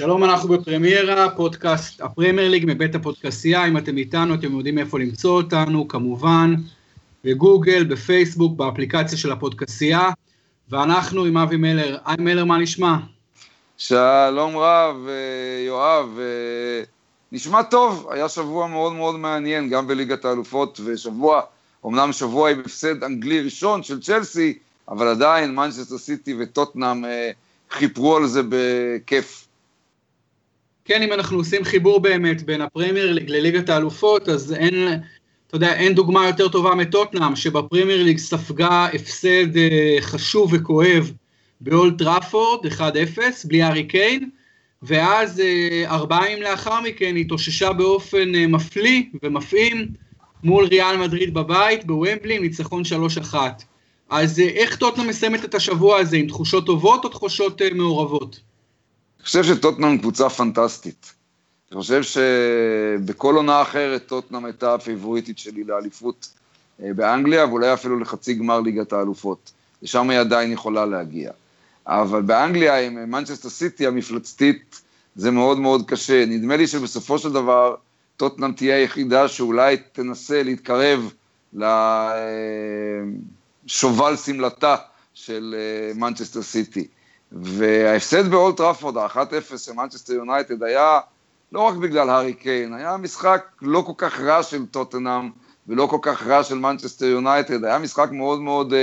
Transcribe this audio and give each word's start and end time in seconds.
שלום, 0.00 0.24
אנחנו 0.24 0.48
בפרמיירה, 0.48 1.30
פודקאסט 1.30 2.00
הפרמייר 2.00 2.48
ליג 2.48 2.64
מבית 2.66 2.94
הפודקסייה, 2.94 3.66
אם 3.66 3.78
אתם 3.78 3.96
איתנו 3.96 4.34
אתם 4.34 4.56
יודעים 4.56 4.78
איפה 4.78 4.98
למצוא 4.98 5.36
אותנו, 5.36 5.88
כמובן, 5.88 6.54
בגוגל, 7.24 7.84
בפייסבוק, 7.84 8.56
באפליקציה 8.56 9.18
של 9.18 9.32
הפודקסייה, 9.32 10.10
ואנחנו 10.70 11.24
עם 11.24 11.36
אבי 11.36 11.56
מלר. 11.56 11.98
היי 12.06 12.16
מלר, 12.18 12.44
מה 12.44 12.58
נשמע? 12.58 12.96
שלום 13.78 14.56
רב, 14.56 14.96
אה, 15.08 15.64
יואב, 15.66 16.18
אה, 16.18 16.82
נשמע 17.32 17.62
טוב, 17.62 18.08
היה 18.10 18.28
שבוע 18.28 18.66
מאוד 18.66 18.92
מאוד 18.92 19.16
מעניין, 19.16 19.68
גם 19.68 19.86
בליגת 19.86 20.24
האלופות, 20.24 20.80
ושבוע, 20.84 21.40
אמנם 21.86 22.12
שבוע 22.12 22.50
עם 22.50 22.60
הפסד 22.60 23.04
אנגלי 23.04 23.40
ראשון 23.40 23.82
של 23.82 24.00
צ'לסי, 24.00 24.58
אבל 24.88 25.08
עדיין 25.08 25.54
מנצ'סטר 25.54 25.98
סיטי 25.98 26.34
וטוטנאם 26.38 27.04
אה, 27.04 27.30
חפרו 27.70 28.16
על 28.16 28.26
זה 28.26 28.40
בכיף. 28.48 29.49
כן, 30.90 31.02
אם 31.02 31.12
אנחנו 31.12 31.38
עושים 31.38 31.64
חיבור 31.64 32.00
באמת 32.00 32.42
בין 32.42 32.60
הפרמייר 32.60 33.12
ליג 33.12 33.30
לליגת 33.30 33.68
האלופות, 33.68 34.28
אז 34.28 34.52
אין, 34.52 34.88
אתה 35.46 35.56
יודע, 35.56 35.74
אין 35.74 35.94
דוגמה 35.94 36.26
יותר 36.26 36.48
טובה 36.48 36.74
מטוטנאם, 36.74 37.36
שבפרמייר 37.36 38.02
ליג 38.02 38.18
ספגה 38.18 38.86
הפסד 38.94 39.56
אה, 39.56 39.96
חשוב 40.00 40.52
וכואב 40.52 41.12
באולט 41.60 41.98
טראפורד, 41.98 42.66
1-0, 42.66 42.80
בלי 43.44 43.62
הארי 43.62 43.84
קיין, 43.84 44.30
ואז 44.82 45.40
אה, 45.40 45.84
ארבעה 45.86 46.40
לאחר 46.40 46.80
מכן 46.80 47.16
התאוששה 47.16 47.72
באופן 47.72 48.34
אה, 48.34 48.46
מפליא 48.46 49.02
ומפעים 49.22 49.88
מול 50.44 50.64
ריאל 50.64 50.96
מדריד 50.96 51.34
בבית, 51.34 51.86
בוומבלי, 51.86 52.38
ניצחון 52.38 52.82
3-1. 53.32 53.34
אז 54.10 54.40
איך 54.40 54.76
טוטנאם 54.76 55.08
מסיימת 55.08 55.44
את 55.44 55.54
השבוע 55.54 55.98
הזה, 55.98 56.16
עם 56.16 56.26
תחושות 56.26 56.66
טובות 56.66 57.04
או 57.04 57.08
תחושות 57.08 57.62
מעורבות? 57.74 58.49
אני 59.20 59.24
חושב 59.24 59.44
שטוטנאם 59.44 59.98
קבוצה 59.98 60.30
פנטסטית. 60.30 61.12
אני 61.72 61.80
חושב 61.80 62.02
שבכל 62.02 63.36
עונה 63.36 63.62
אחרת 63.62 64.06
טוטנאם 64.06 64.44
הייתה 64.44 64.74
הפיבוריטית 64.74 65.38
שלי 65.38 65.64
לאליפות 65.64 66.28
אה, 66.82 66.94
באנגליה, 66.94 67.46
ואולי 67.46 67.72
אפילו 67.72 67.98
לחצי 67.98 68.34
גמר 68.34 68.60
ליגת 68.60 68.92
האלופות. 68.92 69.52
לשם 69.82 70.10
היא 70.10 70.18
עדיין 70.18 70.52
יכולה 70.52 70.86
להגיע. 70.86 71.30
אבל 71.86 72.22
באנגליה 72.22 72.80
עם 72.80 73.10
מנצ'סטר 73.10 73.48
סיטי 73.48 73.86
המפלצתית 73.86 74.80
זה 75.16 75.30
מאוד 75.30 75.58
מאוד 75.58 75.88
קשה. 75.88 76.26
נדמה 76.26 76.56
לי 76.56 76.66
שבסופו 76.66 77.18
של 77.18 77.32
דבר 77.32 77.74
טוטנאם 78.16 78.52
תהיה 78.52 78.76
היחידה 78.76 79.28
שאולי 79.28 79.76
תנסה 79.92 80.42
להתקרב 80.42 81.12
לשובל 83.66 84.16
שמלתה 84.16 84.76
של 85.14 85.54
מנצ'סטר 85.94 86.42
סיטי. 86.42 86.88
וההפסד 87.32 88.30
באולט 88.30 88.56
טראפורד, 88.56 88.96
ה-1-0 88.96 89.58
של 89.58 89.72
מנצ'סטר 89.72 90.12
יונייטד, 90.12 90.62
היה 90.62 91.00
לא 91.52 91.60
רק 91.60 91.74
בגלל 91.74 92.10
הארי 92.10 92.34
קיין, 92.34 92.74
היה 92.74 92.96
משחק 92.96 93.46
לא 93.62 93.82
כל 93.86 93.92
כך 93.96 94.20
רע 94.20 94.42
של 94.42 94.66
טוטנאם 94.66 95.30
ולא 95.68 95.86
כל 95.86 95.98
כך 96.02 96.26
רע 96.26 96.42
של 96.42 96.58
מנצ'סטר 96.58 97.06
יונייטד, 97.06 97.64
היה 97.64 97.78
משחק 97.78 98.08
מאוד 98.12 98.40
מאוד 98.40 98.72
uh, 98.72 98.76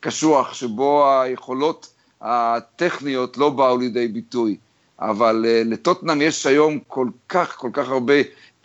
קשוח, 0.00 0.54
שבו 0.54 1.20
היכולות 1.20 1.92
הטכניות 2.20 3.38
לא 3.38 3.50
באו 3.50 3.78
לידי 3.78 4.08
ביטוי. 4.08 4.56
אבל 5.00 5.44
uh, 5.44 5.68
לטוטנאם 5.68 6.22
יש 6.22 6.46
היום 6.46 6.78
כל 6.86 7.08
כך, 7.28 7.56
כל 7.56 7.70
כך 7.72 7.88
הרבה 7.88 8.14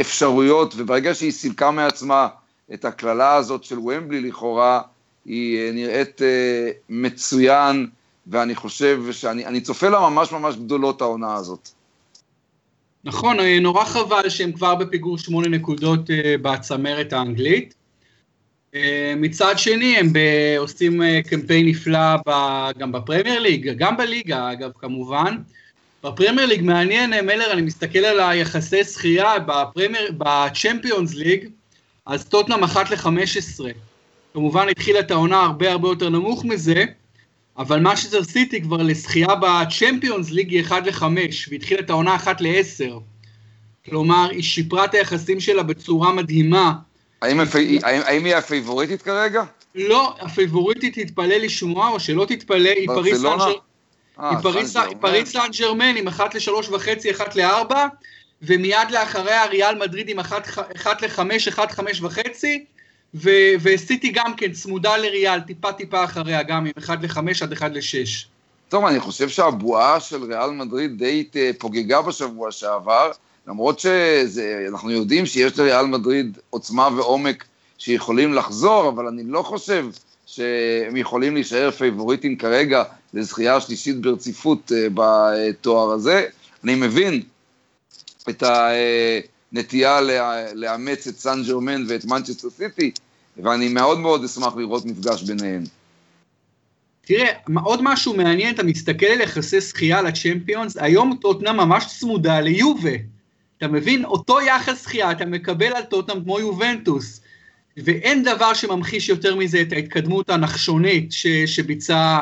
אפשרויות, 0.01 0.73
וברגע 0.77 1.13
שהיא 1.13 1.31
סילקה 1.31 1.71
מעצמה 1.71 2.27
את 2.73 2.85
הקללה 2.85 3.35
הזאת 3.35 3.63
של 3.63 3.79
ומבלי 3.79 4.22
לכאורה, 4.22 4.81
היא 5.25 5.69
uh, 5.69 5.73
נראית 5.73 6.22
uh, 6.22 6.23
מצוין, 6.89 7.88
ואני 8.28 8.56
חושב 8.56 9.01
שאני 9.11 9.61
צופה 9.61 9.89
לה 9.89 10.00
ממש 10.00 10.31
ממש 10.31 10.56
גדולות 10.56 11.01
העונה 11.01 11.35
הזאת. 11.35 11.69
נכון, 13.03 13.39
אה, 13.39 13.59
נורא 13.59 13.85
חבל 13.85 14.29
שהם 14.29 14.51
כבר 14.51 14.75
בפיגור 14.75 15.17
שמונה 15.17 15.47
נקודות 15.47 16.09
אה, 16.09 16.35
בצמרת 16.41 17.13
האנגלית. 17.13 17.73
אה, 18.75 19.13
מצד 19.17 19.53
שני, 19.57 19.97
הם 19.97 20.13
עושים 20.57 21.01
קמפיין 21.29 21.66
נפלא 21.66 22.16
גם 22.78 22.91
בפרמייר 22.91 23.39
ליג, 23.39 23.73
גם 23.78 23.97
בליגה, 23.97 24.51
אגב, 24.51 24.72
כמובן. 24.79 25.38
בפרמייר 26.03 26.47
ליג 26.47 26.61
מעניין, 26.61 27.25
מלר, 27.25 27.51
אני 27.51 27.61
מסתכל 27.61 28.00
על 28.00 28.19
היחסי 28.19 28.84
זכייה 28.84 29.34
בצ'מפיונס 30.17 31.13
ליג, 31.13 31.50
אז 32.05 32.25
טוטנאם 32.25 32.63
אחת 32.63 32.91
ל-15. 32.91 33.66
כמובן 34.34 34.69
התחילה 34.69 35.00
את 35.00 35.11
העונה 35.11 35.44
הרבה 35.44 35.72
הרבה 35.72 35.88
יותר 35.88 36.09
נמוך 36.09 36.45
מזה, 36.45 36.85
אבל 37.58 37.80
מה 37.80 37.97
שזה 37.97 38.24
סיטי 38.24 38.62
כבר 38.62 38.78
לזכייה 38.78 39.36
בצ'מפיונס 39.36 40.31
ליג 40.31 40.52
היא 40.52 40.62
1 40.62 40.88
ל-5, 40.88 41.03
והתחילה 41.52 41.80
את 41.80 41.90
העונה 41.90 42.16
1 42.16 42.41
ל-10. 42.41 42.94
כלומר, 43.86 44.30
היא 44.31 44.44
שיפרה 44.44 44.86
את 44.86 44.94
היחסים 44.94 45.40
שלה 45.40 45.64
בצורה 45.64 46.12
מדהימה. 46.12 46.74
האם, 47.22 47.40
הפ... 47.40 47.56
האם, 47.56 48.02
האם 48.06 48.25
היא 48.25 48.36
הפייבוריטית 48.36 49.02
כרגע? 49.02 49.44
לא, 49.75 50.16
הפייבוריטית 50.19 51.00
תתפלא 51.00 51.36
לשמוע, 51.36 51.90
או 51.90 52.00
שלא 52.00 52.25
תתפלא, 52.25 52.69
היא 52.69 52.88
פריז 52.88 53.17
סן 53.18 53.38
ז'רמן. 54.17 55.00
פריז 55.00 55.31
סן 55.31 55.47
ז'רמן 55.59 55.95
עם 55.97 56.08
1 56.08 56.35
ל-3 56.35 56.52
וחצי, 56.72 57.12
1 57.12 57.35
ל-4, 57.35 57.75
ומיד 58.41 58.91
לאחריה 58.91 59.46
ריאל 59.46 59.78
מדריד 59.80 60.09
עם 60.09 60.20
1 60.20 60.58
ל-5, 61.02 61.20
1 61.50 61.72
5 61.72 62.02
וחצי, 62.02 62.66
ו- 63.16 63.53
וסיטי 63.62 64.12
גם 64.12 64.34
כן 64.38 64.51
צמודה 64.51 64.97
לריאל, 64.97 65.40
טיפה 65.40 65.72
טיפה 65.72 66.03
אחריה, 66.03 66.44
גם 66.44 66.66
עם 66.66 66.72
1 66.78 67.03
ל-5 67.03 67.19
עד 67.41 67.51
1 67.53 67.72
ל-6. 67.72 68.25
טוב, 68.69 68.85
אני 68.85 69.00
חושב 69.00 69.29
שהבועה 69.29 70.00
של 70.00 70.24
ריאל 70.24 70.50
מדריד 70.50 70.97
די 70.97 71.25
פוגגה 71.57 72.02
בשבוע 72.02 72.52
שעבר, 72.52 73.12
למרות 73.47 73.79
שאנחנו 73.79 74.91
יודעים 74.91 75.25
שיש 75.25 75.59
לריאל 75.59 75.85
מדריד 75.85 76.38
עוצמה 76.50 76.90
ועומק 76.96 77.46
שיכולים 77.78 78.34
לחזור, 78.34 78.90
אבל 78.90 79.07
אני 79.07 79.23
לא 79.25 79.41
חושב 79.41 79.85
שהם 80.25 80.97
יכולים 80.97 81.34
להישאר 81.34 81.72
פייבוריטים 81.72 82.35
כרגע 82.35 82.84
לזכייה 83.13 83.62
שלישית 83.62 84.02
ברציפות 84.02 84.72
אה, 84.72 84.88
בתואר 84.94 85.91
הזה. 85.91 86.25
אני 86.63 86.75
מבין 86.75 87.22
את 88.29 88.44
ה... 88.44 88.72
אה, 88.73 89.19
לאמץ 90.53 91.07
את 91.07 91.18
סן 91.18 91.44
ג'רמן 91.47 91.84
ואת 91.88 92.06
מנצ'סטר 92.06 92.50
סיטי, 92.50 92.91
ואני 93.38 93.69
מאוד 93.69 93.99
מאוד 93.99 94.23
אשמח 94.23 94.55
לראות 94.55 94.85
מפגש 94.85 95.23
ביניהם. 95.23 95.63
תראה, 97.05 97.31
עוד 97.63 97.79
משהו 97.83 98.13
מעניין, 98.13 98.55
אתה 98.55 98.63
מסתכל 98.63 99.05
על 99.05 99.21
יחסי 99.21 99.59
זכייה 99.59 100.01
לצ'מפיונס, 100.01 100.77
היום 100.77 101.17
טוטנאם 101.21 101.57
ממש 101.57 101.85
צמודה 101.99 102.39
ליובה. 102.39 102.91
אתה 103.57 103.67
מבין? 103.67 104.05
אותו 104.05 104.41
יחס 104.41 104.83
זכייה 104.83 105.11
אתה 105.11 105.25
מקבל 105.25 105.73
על 105.75 105.83
טוטנאם 105.83 106.23
כמו 106.23 106.39
יובנטוס. 106.39 107.22
ואין 107.77 108.23
דבר 108.23 108.53
שממחיש 108.53 109.09
יותר 109.09 109.35
מזה 109.35 109.61
את 109.61 109.73
ההתקדמות 109.73 110.29
הנחשונית 110.29 111.11
ש, 111.11 111.27
שביצע 111.27 112.19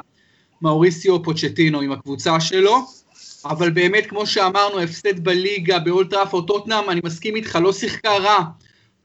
מאוריסיו 0.62 1.24
פוצ'טינו 1.24 1.82
עם 1.82 1.92
הקבוצה 1.92 2.40
שלו. 2.40 2.86
אבל 3.46 3.70
באמת, 3.70 4.06
כמו 4.06 4.26
שאמרנו, 4.26 4.80
הפסד 4.80 5.24
בליגה, 5.24 5.80
באולטראפורד, 5.80 6.48
טוטנאם, 6.48 6.90
אני 6.90 7.02
מסכים 7.04 7.36
איתך, 7.36 7.60
לא 7.62 7.74
שיחקה 7.74 8.18
רע. 8.18 8.44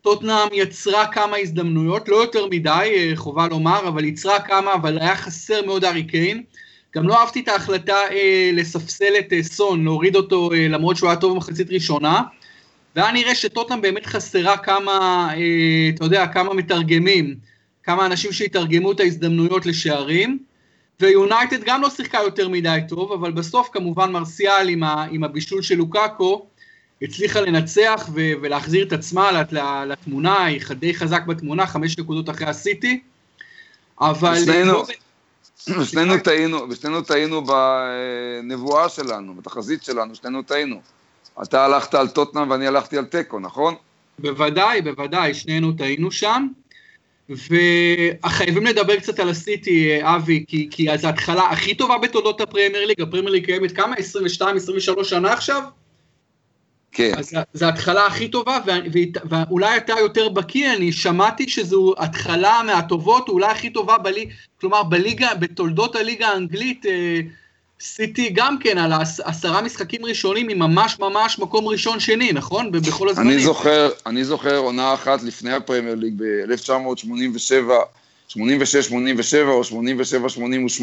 טוטנאם 0.06 0.48
יצרה 0.52 1.06
כמה 1.06 1.36
הזדמנויות, 1.36 2.08
לא 2.08 2.16
יותר 2.16 2.46
מדי, 2.46 2.92
אה, 2.96 3.12
חובה 3.14 3.48
לומר, 3.48 3.88
אבל 3.88 4.04
יצרה 4.04 4.40
כמה, 4.40 4.74
אבל 4.74 4.98
היה 4.98 5.16
חסר 5.16 5.66
מאוד 5.66 5.84
ארי 5.84 6.04
קיין. 6.04 6.42
גם 6.96 7.08
לא 7.08 7.20
אהבתי 7.20 7.40
את 7.40 7.48
ההחלטה 7.48 7.96
אה, 8.10 8.50
לספסל 8.52 9.12
את 9.18 9.32
אה, 9.32 9.42
סון, 9.42 9.84
להוריד 9.84 10.16
אותו 10.16 10.52
אה, 10.52 10.68
למרות 10.68 10.96
שהוא 10.96 11.08
היה 11.08 11.20
טוב 11.20 11.32
במחצית 11.32 11.70
ראשונה. 11.70 12.22
והיה 12.96 13.12
נראה 13.12 13.34
שטוטנאם 13.34 13.80
באמת 13.80 14.06
חסרה 14.06 14.56
כמה, 14.56 15.28
אה, 15.36 15.90
אתה 15.94 16.04
יודע, 16.04 16.26
כמה 16.26 16.54
מתרגמים, 16.54 17.34
כמה 17.82 18.06
אנשים 18.06 18.32
שיתרגמו 18.32 18.92
את 18.92 19.00
ההזדמנויות 19.00 19.66
לשערים. 19.66 20.38
ויונייטד 21.00 21.64
גם 21.64 21.82
לא 21.82 21.90
שיחקה 21.90 22.18
יותר 22.24 22.48
מדי 22.48 22.78
טוב, 22.88 23.12
אבל 23.12 23.32
בסוף 23.32 23.68
כמובן 23.72 24.12
מרסיאל 24.12 24.68
עם, 24.68 24.82
ה, 24.82 25.06
עם 25.10 25.24
הבישול 25.24 25.62
של 25.62 25.74
לוקאקו, 25.74 26.46
הצליחה 27.02 27.40
לנצח 27.40 28.08
ו- 28.14 28.32
ולהחזיר 28.42 28.86
את 28.86 28.92
עצמה 28.92 29.42
לתמונה, 29.86 30.44
היא 30.44 30.60
די 30.78 30.94
חזק 30.94 31.22
בתמונה, 31.26 31.66
חמש 31.66 31.98
נקודות 31.98 32.30
אחרי 32.30 32.46
הסיטי, 32.46 33.00
אבל... 34.00 34.38
ושנינו, 34.42 34.82
ושנינו 35.80 36.18
טעינו, 36.18 36.70
ושנינו 36.70 37.02
טעינו 37.02 37.44
בנבואה 37.44 38.88
שלנו, 38.88 39.34
בתחזית 39.34 39.82
שלנו, 39.82 40.14
שנינו 40.14 40.42
טעינו. 40.42 40.80
אתה 41.42 41.64
הלכת 41.64 41.94
על 41.94 42.08
טוטנאם 42.08 42.50
ואני 42.50 42.66
הלכתי 42.66 42.98
על 42.98 43.04
תיקו, 43.04 43.40
נכון? 43.40 43.74
בוודאי, 44.18 44.82
בוודאי, 44.82 45.34
שנינו 45.34 45.72
טעינו 45.72 46.10
שם. 46.10 46.46
וחייבים 47.28 48.66
לדבר 48.66 48.96
קצת 48.96 49.18
על 49.20 49.28
הסיטי, 49.28 49.98
אבי, 50.02 50.44
כי, 50.48 50.68
כי 50.70 50.86
זו 50.98 51.06
ההתחלה 51.06 51.50
הכי 51.50 51.74
טובה 51.74 51.98
בתולדות 51.98 52.40
הפרמייר 52.40 52.86
ליג, 52.86 53.00
הפרמייר 53.00 53.30
ליג 53.30 53.44
קיימת 53.44 53.72
כמה? 53.72 53.96
22-23 55.00 55.04
שנה 55.04 55.32
עכשיו? 55.32 55.62
כן. 56.96 57.12
אז 57.16 57.32
זו 57.54 57.66
ההתחלה 57.66 58.06
הכי 58.06 58.28
טובה, 58.28 58.58
ואולי 59.24 59.76
אתה 59.76 59.92
יותר 60.00 60.28
בקיא, 60.28 60.72
אני 60.72 60.92
שמעתי 60.92 61.48
שזו 61.48 61.94
התחלה 61.98 62.60
מהטובות, 62.66 63.28
אולי 63.28 63.46
הכי 63.46 63.70
טובה 63.70 63.98
בליגה, 63.98 64.32
כלומר 64.60 64.82
בליגה, 64.82 65.34
בתולדות 65.34 65.96
הליגה 65.96 66.28
האנגלית, 66.28 66.86
אה, 66.86 67.20
סיטי 67.80 68.30
גם 68.32 68.58
כן 68.58 68.78
על 68.78 68.92
עשרה 69.24 69.62
משחקים 69.62 70.04
ראשונים 70.04 70.48
היא 70.48 70.56
ממש 70.56 70.98
ממש 70.98 71.38
מקום 71.38 71.66
ראשון 71.66 72.00
שני, 72.00 72.32
נכון? 72.32 72.72
בכל 72.72 73.08
הזמנים. 73.08 73.30
אני 73.30 73.44
זוכר, 73.44 73.90
אני 74.06 74.24
זוכר 74.24 74.56
עונה 74.56 74.94
אחת 74.94 75.22
לפני 75.22 75.52
הפרמייר 75.52 75.94
ליג 75.94 76.14
ב-1987, 76.16 77.72
86-87 78.30 78.36
או 79.46 79.62
87-88, 79.62 80.82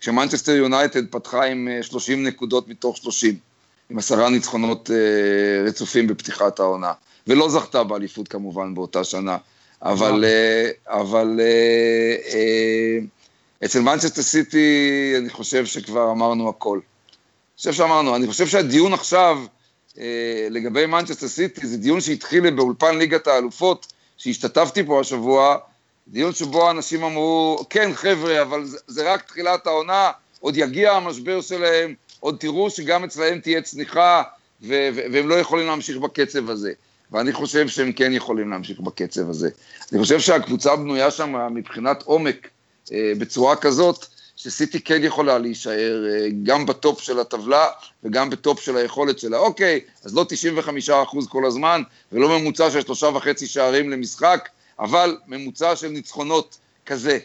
כשמנצ'סטר 0.00 0.52
יונייטד 0.52 1.06
פתחה 1.10 1.44
עם 1.44 1.68
30 1.82 2.18
אה, 2.18 2.30
נקודות 2.30 2.68
מתוך 2.68 2.96
30, 2.96 3.51
עם 3.92 3.98
עשרה 3.98 4.30
ניצחונות 4.30 4.90
אה, 4.90 5.64
רצופים 5.68 6.06
בפתיחת 6.06 6.60
העונה, 6.60 6.92
ולא 7.26 7.48
זכתה 7.48 7.84
באליפות 7.84 8.28
כמובן 8.28 8.74
באותה 8.74 9.04
שנה, 9.04 9.36
אבל, 9.82 10.24
אה, 10.24 10.70
אבל 10.86 11.40
אצל 13.64 13.80
מנצ'סטר 13.80 14.22
סיטי 14.22 15.14
אני 15.18 15.30
חושב 15.30 15.66
שכבר 15.66 16.10
אמרנו 16.10 16.48
הכל. 16.48 16.78
אני 16.78 17.56
חושב 17.56 17.72
שאמרנו, 17.72 18.16
אני 18.16 18.26
חושב 18.26 18.46
שהדיון 18.46 18.92
עכשיו 18.92 19.38
לגבי 20.50 20.86
מנצ'סטר 20.86 21.28
סיטי 21.28 21.66
זה 21.66 21.76
דיון 21.76 22.00
שהתחיל 22.00 22.50
באולפן 22.50 22.98
ליגת 22.98 23.26
האלופות, 23.26 23.92
שהשתתפתי 24.16 24.84
פה 24.86 25.00
השבוע, 25.00 25.56
דיון 26.08 26.32
שבו 26.32 26.70
אנשים 26.70 27.04
אמרו, 27.04 27.64
כן 27.70 27.90
חבר'ה, 27.94 28.42
אבל 28.42 28.64
זה, 28.64 28.78
זה 28.86 29.12
רק 29.12 29.22
תחילת 29.22 29.66
העונה, 29.66 30.10
עוד 30.40 30.56
יגיע 30.56 30.92
המשבר 30.92 31.40
שלהם, 31.40 31.94
עוד 32.22 32.36
תראו 32.40 32.70
שגם 32.70 33.04
אצלהם 33.04 33.40
תהיה 33.40 33.62
צניחה, 33.62 34.22
ו- 34.62 34.88
ו- 34.94 35.04
והם 35.12 35.28
לא 35.28 35.34
יכולים 35.34 35.66
להמשיך 35.66 35.96
בקצב 35.96 36.50
הזה. 36.50 36.72
ואני 37.12 37.32
חושב 37.32 37.68
שהם 37.68 37.92
כן 37.92 38.12
יכולים 38.12 38.50
להמשיך 38.50 38.80
בקצב 38.80 39.30
הזה. 39.30 39.48
אני 39.92 40.00
חושב 40.00 40.20
שהקבוצה 40.20 40.76
בנויה 40.76 41.10
שם 41.10 41.54
מבחינת 41.54 42.02
עומק 42.02 42.48
אה, 42.92 43.12
בצורה 43.18 43.56
כזאת, 43.56 44.06
שסיטי 44.36 44.80
כן 44.80 45.04
יכולה 45.04 45.38
להישאר 45.38 46.04
אה, 46.10 46.28
גם 46.42 46.66
בטופ 46.66 47.00
של 47.00 47.20
הטבלה 47.20 47.66
וגם 48.04 48.30
בטופ 48.30 48.60
של 48.60 48.76
היכולת 48.76 49.18
שלה. 49.18 49.38
אוקיי, 49.38 49.80
אז 50.04 50.14
לא 50.14 50.26
95% 50.88 51.28
כל 51.28 51.46
הזמן, 51.46 51.82
ולא 52.12 52.38
ממוצע 52.38 52.70
של 52.70 52.80
שלושה 52.80 53.06
וחצי 53.06 53.46
שערים 53.46 53.90
למשחק, 53.90 54.48
אבל 54.78 55.16
ממוצע 55.26 55.76
של 55.76 55.88
ניצחונות 55.88 56.58
כזה. 56.86 57.18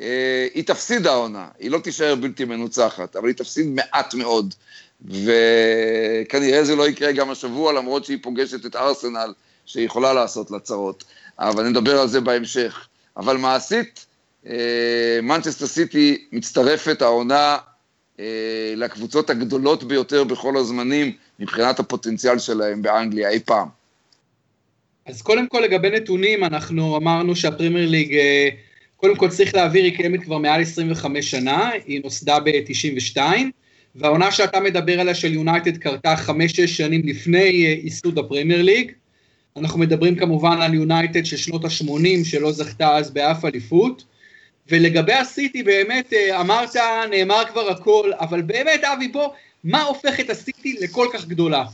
אה, 0.00 0.46
היא 0.54 0.64
תפסיד 0.64 1.06
העונה, 1.06 1.48
היא 1.58 1.70
לא 1.70 1.78
תישאר 1.78 2.14
בלתי 2.14 2.44
מנוצחת, 2.44 3.16
אבל 3.16 3.28
היא 3.28 3.36
תפסיד 3.36 3.66
מעט 3.66 4.14
מאוד. 4.14 4.54
וכנראה 5.04 6.64
זה 6.64 6.76
לא 6.76 6.88
יקרה 6.88 7.12
גם 7.12 7.30
השבוע, 7.30 7.72
למרות 7.72 8.04
שהיא 8.04 8.18
פוגשת 8.22 8.66
את 8.66 8.76
ארסנל, 8.76 9.32
שהיא 9.66 9.86
יכולה 9.86 10.12
לעשות 10.12 10.50
לה 10.50 10.58
צרות. 10.58 11.04
אבל 11.38 11.68
נדבר 11.68 12.00
על 12.00 12.08
זה 12.08 12.20
בהמשך. 12.20 12.86
אבל 13.16 13.36
מעשית, 13.36 14.06
מנצ'סטר 15.22 15.66
סיטי 15.66 16.26
מצטרפת 16.32 17.02
העונה 17.02 17.56
אה, 18.20 18.74
לקבוצות 18.76 19.30
הגדולות 19.30 19.84
ביותר 19.84 20.24
בכל 20.24 20.56
הזמנים 20.56 21.12
מבחינת 21.38 21.80
הפוטנציאל 21.80 22.38
שלהם 22.38 22.82
באנגליה 22.82 23.28
אי 23.28 23.40
פעם. 23.40 23.68
אז 25.06 25.22
קודם 25.22 25.48
כל 25.48 25.60
לגבי 25.60 25.90
נתונים, 25.90 26.44
אנחנו 26.44 26.96
אמרנו 26.96 27.36
שהפרימייר 27.36 27.88
ליג, 27.88 28.14
אה, 28.14 28.48
קודם 29.00 29.16
כל 29.16 29.28
צריך 29.28 29.54
להעביר, 29.54 29.84
היא 29.84 29.96
קיימת 29.96 30.22
כבר 30.22 30.38
מעל 30.38 30.62
25 30.62 31.30
שנה, 31.30 31.70
היא 31.86 32.00
נוסדה 32.04 32.40
ב-92, 32.40 33.16
והעונה 33.94 34.32
שאתה 34.32 34.60
מדבר 34.60 35.00
עליה 35.00 35.14
של 35.14 35.32
יונייטד 35.32 35.76
קרתה 35.76 36.14
5-6 36.14 36.30
שנים 36.66 37.02
לפני 37.04 37.66
אה, 37.66 37.74
ייסוד 37.82 38.18
הפרימייר 38.18 38.62
ליג. 38.62 38.92
אנחנו 39.56 39.78
מדברים 39.78 40.16
כמובן 40.16 40.62
על 40.62 40.74
יונייטד 40.74 41.24
של 41.24 41.36
שנות 41.36 41.64
ה-80, 41.64 42.24
שלא 42.24 42.52
זכתה 42.52 42.96
אז 42.96 43.10
באף 43.10 43.44
אליפות. 43.44 44.04
ולגבי 44.68 45.12
הסיטי 45.12 45.62
באמת 45.62 46.12
אה, 46.12 46.40
אמרת, 46.40 46.76
נאמר 47.10 47.42
כבר 47.52 47.70
הכל, 47.70 48.10
אבל 48.20 48.42
באמת 48.42 48.84
אבי 48.84 49.08
בוא, 49.08 49.28
מה 49.64 49.82
הופך 49.82 50.20
את 50.20 50.30
הסיטי 50.30 50.76
לכל 50.80 51.06
כך 51.12 51.26
גדולה? 51.26 51.64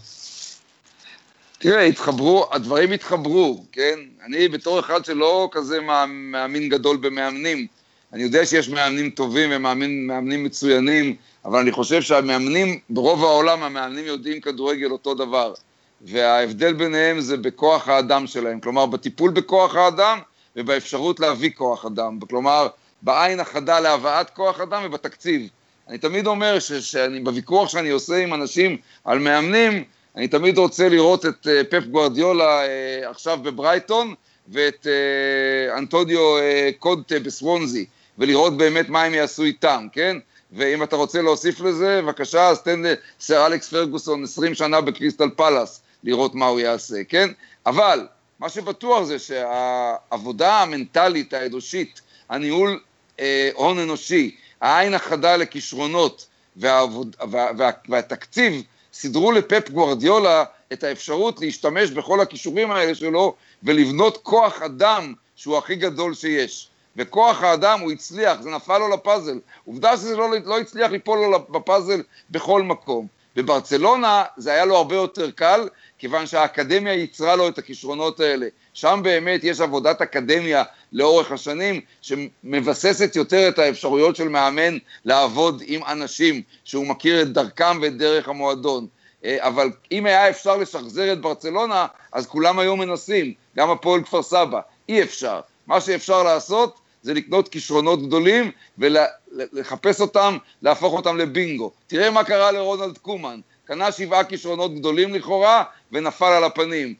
תראה, 1.68 1.82
התחברו, 1.82 2.46
הדברים 2.50 2.92
התחברו, 2.92 3.64
כן? 3.72 3.98
אני 4.26 4.48
בתור 4.48 4.80
אחד 4.80 5.04
שלא 5.04 5.48
כזה 5.52 5.78
מאמין 6.06 6.68
גדול 6.68 6.96
במאמנים, 6.96 7.66
אני 8.12 8.22
יודע 8.22 8.46
שיש 8.46 8.68
מאמנים 8.68 9.10
טובים 9.10 9.50
ומאמנים 9.52 10.44
מצוינים, 10.44 11.16
אבל 11.44 11.58
אני 11.60 11.72
חושב 11.72 12.02
שהמאמנים, 12.02 12.78
ברוב 12.90 13.24
העולם 13.24 13.62
המאמנים 13.62 14.04
יודעים 14.04 14.40
כדורגל 14.40 14.90
אותו 14.90 15.14
דבר. 15.14 15.54
וההבדל 16.02 16.72
ביניהם 16.72 17.20
זה 17.20 17.36
בכוח 17.36 17.88
האדם 17.88 18.26
שלהם, 18.26 18.60
כלומר 18.60 18.86
בטיפול 18.86 19.30
בכוח 19.30 19.76
האדם 19.76 20.18
ובאפשרות 20.56 21.20
להביא 21.20 21.50
כוח 21.54 21.86
אדם, 21.86 22.18
כלומר 22.30 22.68
בעין 23.02 23.40
החדה 23.40 23.80
להבאת 23.80 24.30
כוח 24.30 24.60
אדם 24.60 24.82
ובתקציב. 24.84 25.48
אני 25.88 25.98
תמיד 25.98 26.26
אומר 26.26 26.58
ש- 26.58 26.72
שאני 26.72 27.20
בוויכוח 27.20 27.68
שאני 27.68 27.90
עושה 27.90 28.16
עם 28.16 28.34
אנשים 28.34 28.76
על 29.04 29.18
מאמנים, 29.18 29.84
אני 30.16 30.28
תמיד 30.28 30.58
רוצה 30.58 30.88
לראות 30.88 31.26
את 31.26 31.46
uh, 31.46 31.50
פפ 31.70 31.84
גוארדיולה 31.84 32.62
uh, 32.64 32.68
עכשיו 33.10 33.38
בברייטון 33.42 34.14
ואת 34.48 34.86
uh, 34.86 35.78
אנטודיו 35.78 36.20
קודטה 36.78 37.18
בסוונזי, 37.18 37.86
ולראות 38.18 38.56
באמת 38.56 38.88
מה 38.88 39.02
הם 39.02 39.14
יעשו 39.14 39.42
איתם, 39.42 39.86
כן? 39.92 40.16
ואם 40.52 40.82
אתה 40.82 40.96
רוצה 40.96 41.22
להוסיף 41.22 41.60
לזה, 41.60 42.00
בבקשה, 42.02 42.48
אז 42.48 42.62
תן 42.62 42.82
לסר 43.18 43.46
אלכס 43.46 43.68
פרגוסון 43.68 44.24
20 44.24 44.54
שנה 44.54 44.80
בקריסטל 44.80 45.30
פלאס, 45.36 45.82
לראות 46.04 46.34
מה 46.34 46.46
הוא 46.46 46.60
יעשה, 46.60 47.04
כן? 47.08 47.30
אבל 47.66 48.06
מה 48.38 48.48
שבטוח 48.48 49.02
זה 49.02 49.18
שהעבודה 49.18 50.62
המנטלית, 50.62 51.34
האנושית, 51.34 52.00
הניהול 52.28 52.80
אה, 53.20 53.50
הון 53.54 53.78
אנושי, 53.78 54.36
העין 54.60 54.94
החדה 54.94 55.36
לכישרונות 55.36 56.26
והעבוד, 56.56 57.16
וה, 57.30 57.46
וה, 57.58 57.70
והתקציב 57.88 58.62
סידרו 58.98 59.32
לפפ 59.32 59.70
גוורדיולה 59.70 60.44
את 60.72 60.84
האפשרות 60.84 61.40
להשתמש 61.40 61.90
בכל 61.90 62.20
הכישורים 62.20 62.70
האלה 62.70 62.94
שלו 62.94 63.34
ולבנות 63.62 64.18
כוח 64.22 64.62
אדם 64.62 65.14
שהוא 65.36 65.58
הכי 65.58 65.76
גדול 65.76 66.14
שיש. 66.14 66.68
וכוח 66.96 67.42
האדם 67.42 67.80
הוא 67.80 67.92
הצליח, 67.92 68.40
זה 68.40 68.50
נפל 68.50 68.78
לו 68.78 68.88
לפאזל. 68.88 69.38
עובדה 69.64 69.96
שזה 69.96 70.16
לא, 70.16 70.30
לא 70.44 70.58
הצליח 70.58 70.90
ליפול 70.90 71.18
לו 71.18 71.38
בפאזל 71.50 72.02
בכל 72.30 72.62
מקום. 72.62 73.06
בברצלונה 73.36 74.24
זה 74.36 74.52
היה 74.52 74.64
לו 74.64 74.76
הרבה 74.76 74.94
יותר 74.94 75.30
קל, 75.30 75.68
כיוון 75.98 76.26
שהאקדמיה 76.26 76.92
ייצרה 76.92 77.36
לו 77.36 77.48
את 77.48 77.58
הכישרונות 77.58 78.20
האלה. 78.20 78.46
שם 78.74 79.00
באמת 79.02 79.44
יש 79.44 79.60
עבודת 79.60 80.02
אקדמיה 80.02 80.62
לאורך 80.92 81.32
השנים, 81.32 81.80
שמבססת 82.02 83.16
יותר 83.16 83.48
את 83.48 83.58
האפשרויות 83.58 84.16
של 84.16 84.28
מאמן 84.28 84.78
לעבוד 85.04 85.62
עם 85.66 85.80
אנשים, 85.84 86.42
שהוא 86.64 86.86
מכיר 86.86 87.22
את 87.22 87.32
דרכם 87.32 87.78
ואת 87.82 87.96
דרך 87.96 88.28
המועדון. 88.28 88.86
אה, 89.24 89.36
אבל 89.40 89.70
אם 89.92 90.06
היה 90.06 90.28
אפשר 90.28 90.56
לשחזר 90.56 91.12
את 91.12 91.20
ברצלונה, 91.20 91.86
אז 92.12 92.26
כולם 92.26 92.58
היו 92.58 92.76
מנסים, 92.76 93.32
גם 93.56 93.70
הפועל 93.70 94.02
כפר 94.02 94.22
סבא. 94.22 94.60
אי 94.88 95.02
אפשר. 95.02 95.40
מה 95.66 95.80
שאפשר 95.80 96.22
לעשות 96.22 96.80
זה 97.06 97.14
לקנות 97.14 97.48
כישרונות 97.48 98.06
גדולים 98.06 98.50
ולחפש 98.78 100.00
אותם, 100.00 100.36
להפוך 100.62 100.92
אותם 100.92 101.16
לבינגו. 101.16 101.70
תראה 101.86 102.10
מה 102.10 102.24
קרה 102.24 102.52
לרונלד 102.52 102.98
קומן, 102.98 103.40
קנה 103.64 103.92
שבעה 103.92 104.24
כישרונות 104.24 104.74
גדולים 104.74 105.14
לכאורה 105.14 105.64
ונפל 105.92 106.32
על 106.32 106.44
הפנים. 106.44 106.94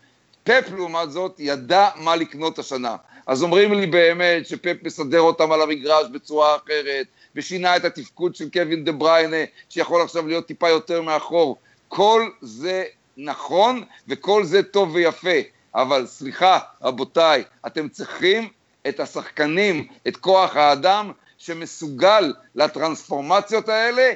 פפ 0.45 0.71
לעומת 0.77 1.11
זאת 1.11 1.37
ידע 1.39 1.89
מה 1.97 2.17
לקנות 2.17 2.59
השנה. 2.59 2.97
אז 3.27 3.43
אומרים 3.43 3.73
לי 3.73 3.87
באמת 3.87 4.47
שפפ 4.47 4.77
מסדר 4.83 5.21
אותם 5.21 5.53
על 5.53 5.63
המגרש 5.63 6.07
בצורה 6.13 6.57
אחרת, 6.57 7.07
ושינה 7.37 7.77
את 7.77 7.85
התפקוד 7.85 8.37
של 8.37 8.51
קווין 8.51 8.85
דה 8.85 8.93
בריינה, 8.93 9.45
שיכול 9.69 10.03
עכשיו 10.03 10.27
להיות 10.27 10.47
טיפה 10.47 10.69
יותר 10.69 11.03
מאחור. 11.03 11.57
כל 11.89 12.31
זה 12.41 12.85
נכון 13.17 13.83
וכל 14.09 14.45
זה 14.45 14.63
טוב 14.63 14.95
ויפה, 14.95 15.39
אבל 15.75 16.07
סליחה, 16.07 16.59
רבותיי, 16.83 17.45
אתם 17.67 17.89
צריכים 17.89 18.49
את 18.89 19.01
השחקנים, 19.01 19.87
את 20.09 20.17
כוח 20.17 20.57
האדם 20.57 21.13
שמסוגל 21.39 22.35
לטרנספורמציות 22.55 23.69
האלה 23.69 24.13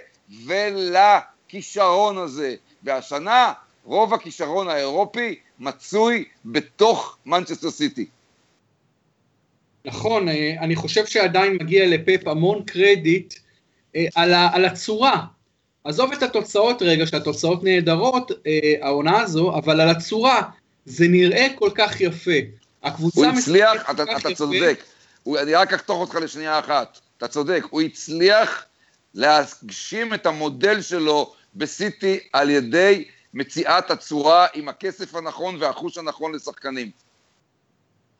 ולכישרון 0.46 2.18
הזה. 2.18 2.54
והשנה 2.82 3.52
רוב 3.84 4.14
הכישרון 4.14 4.68
האירופי 4.68 5.34
מצוי 5.58 6.24
בתוך 6.44 7.18
מנצ'סטר 7.26 7.70
סיטי. 7.70 8.06
נכון, 9.84 10.28
אה, 10.28 10.54
אני 10.60 10.76
חושב 10.76 11.06
שעדיין 11.06 11.52
מגיע 11.60 11.86
לפפ 11.86 12.26
המון 12.26 12.62
קרדיט 12.64 13.34
אה, 13.96 14.06
על, 14.14 14.34
ה, 14.34 14.48
על 14.52 14.64
הצורה. 14.64 15.24
עזוב 15.84 16.12
את 16.12 16.22
התוצאות 16.22 16.82
רגע, 16.82 17.06
שהתוצאות 17.06 17.64
נהדרות, 17.64 18.30
אה, 18.46 18.74
העונה 18.80 19.20
הזו, 19.20 19.54
אבל 19.54 19.80
על 19.80 19.88
הצורה, 19.88 20.42
זה 20.84 21.08
נראה 21.08 21.46
כל 21.58 21.70
כך 21.74 22.00
יפה. 22.00 22.59
הקבוצה 22.82 23.20
הוא 23.20 23.38
הצליח, 23.38 23.90
אתה, 23.90 24.02
אתה 24.16 24.34
צודק. 24.34 24.82
הוא, 25.22 25.38
אני 25.38 25.54
רק 25.54 25.72
אחתוך 25.72 26.00
אותך 26.00 26.14
לשנייה 26.14 26.58
אחת. 26.58 26.98
אתה 27.18 27.28
צודק, 27.28 27.62
הוא 27.70 27.80
הצליח 27.80 28.64
להגשים 29.14 30.14
את 30.14 30.26
המודל 30.26 30.82
שלו 30.82 31.32
בסיטי 31.54 32.18
על 32.32 32.50
ידי 32.50 33.04
מציאת 33.34 33.90
הצורה 33.90 34.46
עם 34.54 34.68
הכסף 34.68 35.14
הנכון 35.14 35.56
והחוש 35.60 35.98
הנכון 35.98 36.34
לשחקנים. 36.34 36.90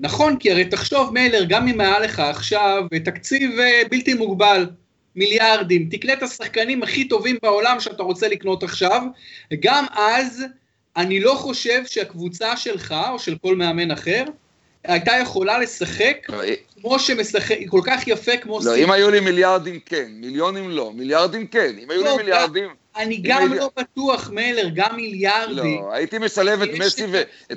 נכון, 0.01 0.37
כי 0.37 0.51
הרי 0.51 0.65
תחשוב, 0.65 1.15
מיילר, 1.15 1.45
גם 1.49 1.69
אם 1.69 1.81
היה 1.81 1.99
לך 1.99 2.19
עכשיו 2.19 2.83
תקציב 3.05 3.59
אה, 3.59 3.83
בלתי 3.91 4.15
מוגבל, 4.15 4.71
מיליארדים, 5.17 5.89
תקנה 5.91 6.13
את 6.13 6.23
השחקנים 6.23 6.83
הכי 6.83 7.09
טובים 7.09 7.37
בעולם 7.43 7.81
שאתה 7.81 8.03
רוצה 8.03 8.29
לקנות 8.29 8.63
עכשיו, 8.63 9.03
גם 9.61 9.85
אז 9.93 10.45
אני 10.97 11.21
לא 11.21 11.35
חושב 11.35 11.87
שהקבוצה 11.87 12.57
שלך, 12.57 12.95
או 13.11 13.19
של 13.19 13.37
כל 13.43 13.57
מאמן 13.57 13.91
אחר, 13.91 14.25
הייתה 14.85 15.13
יכולה 15.23 15.59
לשחק 15.59 16.17
לא, 16.29 16.43
אה, 16.43 16.55
כמו 16.81 16.99
שמשחק, 16.99 17.57
כל 17.69 17.81
כך 17.85 18.09
יפה 18.09 18.37
כמו 18.37 18.61
לא. 18.65 18.77
אם 18.77 18.91
היו 18.91 19.11
לי 19.11 19.21
מיליארדים 19.21 19.81
כן, 19.87 20.07
מיליונים 20.13 20.71
לא, 20.71 20.93
מיליארדים 20.95 21.47
כן, 21.47 21.73
אם 21.83 21.91
היו 21.91 22.05
לא, 22.05 22.11
לי 22.11 22.17
מיליארדים... 22.17 22.69
אני 22.97 23.21
גם 23.23 23.53
לא 23.53 23.71
בטוח, 23.77 24.31
מלר, 24.33 24.69
גם 24.75 24.97
מיליארדים. 24.97 25.83
לא, 25.83 25.93
הייתי 25.93 26.19
משלב 26.19 26.63
את 26.63 26.69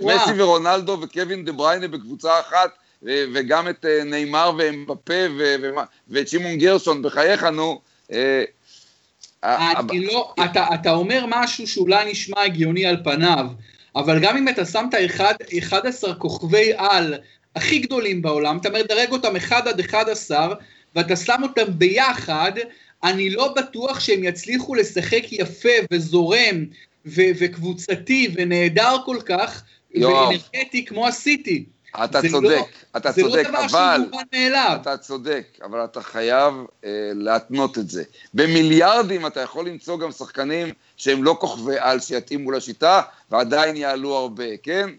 מסי, 0.02 0.34
ורונלדו 0.38 0.98
וקווין 1.02 1.46
דה 1.46 1.52
בריינה 1.52 1.88
בקבוצה 1.88 2.40
אחת, 2.40 2.70
וגם 3.04 3.70
את 3.70 3.86
אה, 3.86 4.04
נאמר 4.04 4.52
ואמבפה 4.58 5.14
ואת 6.08 6.28
שמעון 6.28 6.58
גרשון, 6.58 7.02
בחייך, 7.02 7.44
נו. 7.44 7.82
אה, 8.12 8.44
אני 9.44 10.06
לא, 10.06 10.34
אתה, 10.46 10.66
אתה 10.74 10.92
אומר 10.92 11.26
משהו 11.28 11.68
שאולי 11.68 12.12
נשמע 12.12 12.42
הגיוני 12.42 12.86
על 12.86 12.98
פניו, 13.04 13.46
אבל 13.96 14.20
גם 14.20 14.38
אם 14.38 14.50
אתה 14.50 14.66
שם 14.66 14.86
את 14.90 14.94
ה-11 14.94 16.14
כוכבי 16.18 16.72
על 16.78 17.14
הכי 17.56 17.80
גדולים 17.80 18.22
בעולם, 18.22 18.58
אתה 18.58 18.70
מדרג 18.70 19.12
אותם 19.12 19.36
1 19.36 19.68
עד 19.68 19.80
11, 19.80 20.56
ואתה 20.96 21.16
שם 21.16 21.40
אותם 21.44 21.66
ביחד, 21.68 22.52
אני 23.04 23.30
לא 23.30 23.54
בטוח 23.54 24.00
שהם 24.00 24.24
יצליחו 24.24 24.76
לשחק 24.76 25.24
יפה 25.32 25.70
וזורם 25.94 26.66
ו- 27.06 27.32
וקבוצתי 27.40 28.28
ונהדר 28.36 28.98
כל 29.06 29.18
כך, 29.26 29.64
ואנרגטי 29.96 30.86
כמו 30.86 31.08
הסיטי. 31.08 31.66
אתה 32.04 32.22
צודק, 32.32 32.50
לא, 32.50 32.68
אתה 32.98 33.12
זה 33.12 33.22
צודק, 33.22 33.44
לא 33.46 33.50
דבר 33.50 33.66
אבל... 33.66 33.98
שהוא 33.98 34.06
מובן 34.06 34.24
מאליו. 34.34 34.78
אתה 34.82 34.98
צודק, 34.98 35.60
אבל 35.64 35.84
אתה 35.84 36.02
חייב 36.02 36.54
אה, 36.86 37.12
להתנות 37.16 37.78
את 37.78 37.90
זה. 37.90 38.04
במיליארדים 38.34 39.26
אתה 39.26 39.42
יכול 39.42 39.68
למצוא 39.68 40.00
גם 40.00 40.12
שחקנים 40.12 40.70
שהם 40.98 41.24
לא 41.24 41.38
כוכבי 41.40 41.76
על 41.80 42.00
שיתאימו 42.00 42.52
לשיטה, 42.52 43.02
ועדיין 43.32 43.76
יעלו 43.76 44.16
הרבה, 44.16 44.58
כן? 44.64 44.90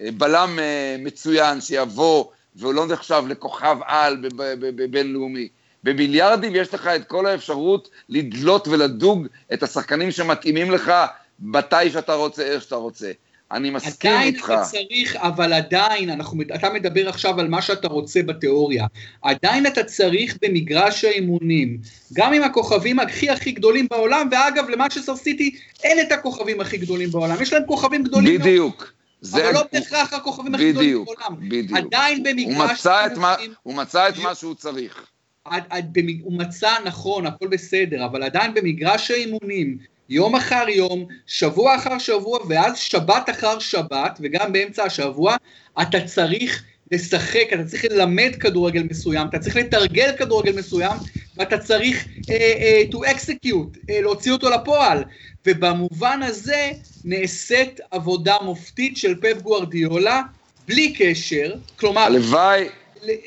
אה, 0.00 0.08
בלם 0.16 0.58
אה, 0.58 0.96
מצוין 0.98 1.60
שיבוא, 1.60 2.24
והוא 2.56 2.74
לא 2.74 2.86
נחשב 2.86 3.22
לכוכב 3.28 3.76
על 3.84 4.16
בבינלאומי. 4.58 5.48
במיליארדים 5.84 6.56
יש 6.56 6.74
לך 6.74 6.86
את 6.86 7.04
כל 7.04 7.26
האפשרות 7.26 7.88
לדלות 8.08 8.68
ולדוג 8.68 9.26
את 9.52 9.62
השחקנים 9.62 10.10
שמתאימים 10.10 10.70
לך 10.70 10.92
מתי 11.40 11.90
שאתה 11.90 12.14
רוצה, 12.14 12.42
איך 12.42 12.62
שאתה 12.62 12.76
רוצה. 12.76 13.10
אני 13.52 13.70
מסכים 13.70 14.10
עדיין 14.10 14.34
איתך. 14.34 14.44
עדיין 14.44 14.60
אתה 14.60 14.70
צריך, 14.70 15.16
אבל 15.16 15.52
עדיין, 15.52 16.10
אנחנו, 16.10 16.42
אתה 16.54 16.70
מדבר 16.70 17.08
עכשיו 17.08 17.40
על 17.40 17.48
מה 17.48 17.62
שאתה 17.62 17.88
רוצה 17.88 18.22
בתיאוריה, 18.22 18.86
עדיין 19.22 19.66
אתה 19.66 19.84
צריך 19.84 20.38
במגרש 20.42 21.04
האימונים, 21.04 21.78
גם 22.12 22.32
עם 22.32 22.42
הכוכבים 22.42 22.98
הכי 22.98 23.30
הכי 23.30 23.52
גדולים 23.52 23.86
בעולם, 23.90 24.28
ואגב, 24.32 24.68
למאצ'סטר 24.68 25.16
סיטי 25.16 25.56
אין 25.84 26.00
את 26.00 26.12
הכוכבים 26.12 26.60
הכי 26.60 26.76
גדולים 26.76 27.10
בעולם, 27.10 27.42
יש 27.42 27.52
להם 27.52 27.62
כוכבים 27.66 28.04
גדולים 28.04 28.40
בדיוק. 28.40 28.92
זה... 29.20 29.44
אבל 29.44 29.54
לא 29.54 29.62
בהכרח 29.72 30.12
הכוכבים 30.12 30.54
הכי 30.54 30.72
גדולים 30.72 31.04
בעולם. 31.04 31.48
בדיוק, 31.48 31.78
עדיין 31.78 32.22
במגרש... 32.22 32.86
האימונים... 32.86 33.52
הוא 33.62 33.74
מצא 33.74 34.08
את 34.08 34.18
מה 34.18 34.34
שהוא 34.34 34.54
צריך. 34.54 35.06
עד, 35.44 35.62
עד, 35.70 35.98
הוא 36.22 36.38
מצא 36.38 36.70
נכון, 36.84 37.26
הכל 37.26 37.48
בסדר, 37.48 38.04
אבל 38.04 38.22
עדיין 38.22 38.54
במגרש 38.54 39.10
האימונים, 39.10 39.78
יום 40.08 40.36
אחר 40.36 40.64
יום, 40.68 41.06
שבוע 41.26 41.76
אחר 41.76 41.98
שבוע, 41.98 42.38
ואז 42.48 42.78
שבת 42.78 43.30
אחר 43.30 43.58
שבת, 43.58 44.18
וגם 44.20 44.52
באמצע 44.52 44.84
השבוע, 44.84 45.36
אתה 45.82 46.00
צריך 46.00 46.64
לשחק, 46.92 47.48
אתה 47.54 47.64
צריך 47.64 47.84
ללמד 47.90 48.30
כדורגל 48.40 48.82
מסוים, 48.90 49.26
אתה 49.28 49.38
צריך 49.38 49.56
לתרגל 49.56 50.12
כדורגל 50.18 50.52
מסוים, 50.58 50.96
ואתה 51.36 51.58
צריך 51.58 52.04
uh, 52.04 52.26
uh, 52.26 52.94
to 52.94 52.98
execute, 52.98 53.76
uh, 53.76 53.92
להוציא 54.02 54.32
אותו 54.32 54.50
לפועל. 54.50 55.04
ובמובן 55.46 56.20
הזה 56.22 56.70
נעשית 57.04 57.80
עבודה 57.90 58.36
מופתית 58.42 58.96
של 58.96 59.14
פפ 59.20 59.42
גוארדיולה, 59.42 60.22
בלי 60.68 60.92
קשר, 60.92 61.54
כלומר... 61.76 62.00
הלוואי... 62.00 62.68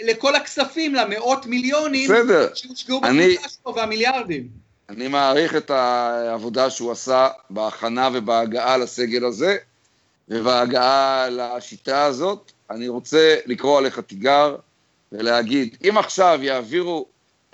לכל 0.05 0.35
הכספים, 0.35 0.95
למאות 0.95 1.45
מיליונים, 1.45 2.09
שהושקעו 2.53 3.01
בקבוצה 3.01 3.49
שלו 3.49 3.75
והמיליארדים. 3.75 4.70
אני 4.91 5.07
מעריך 5.07 5.55
את 5.55 5.69
העבודה 5.69 6.69
שהוא 6.69 6.91
עשה 6.91 7.27
בהכנה 7.49 8.09
ובהגעה 8.13 8.77
לסגל 8.77 9.25
הזה, 9.25 9.57
ובהגעה 10.29 11.29
לשיטה 11.29 12.03
הזאת. 12.03 12.51
אני 12.69 12.87
רוצה 12.87 13.35
לקרוא 13.45 13.77
עליך 13.77 13.99
תיגר 13.99 14.55
ולהגיד, 15.11 15.77
אם 15.89 15.97
עכשיו 15.97 16.39
יעבירו 16.43 17.05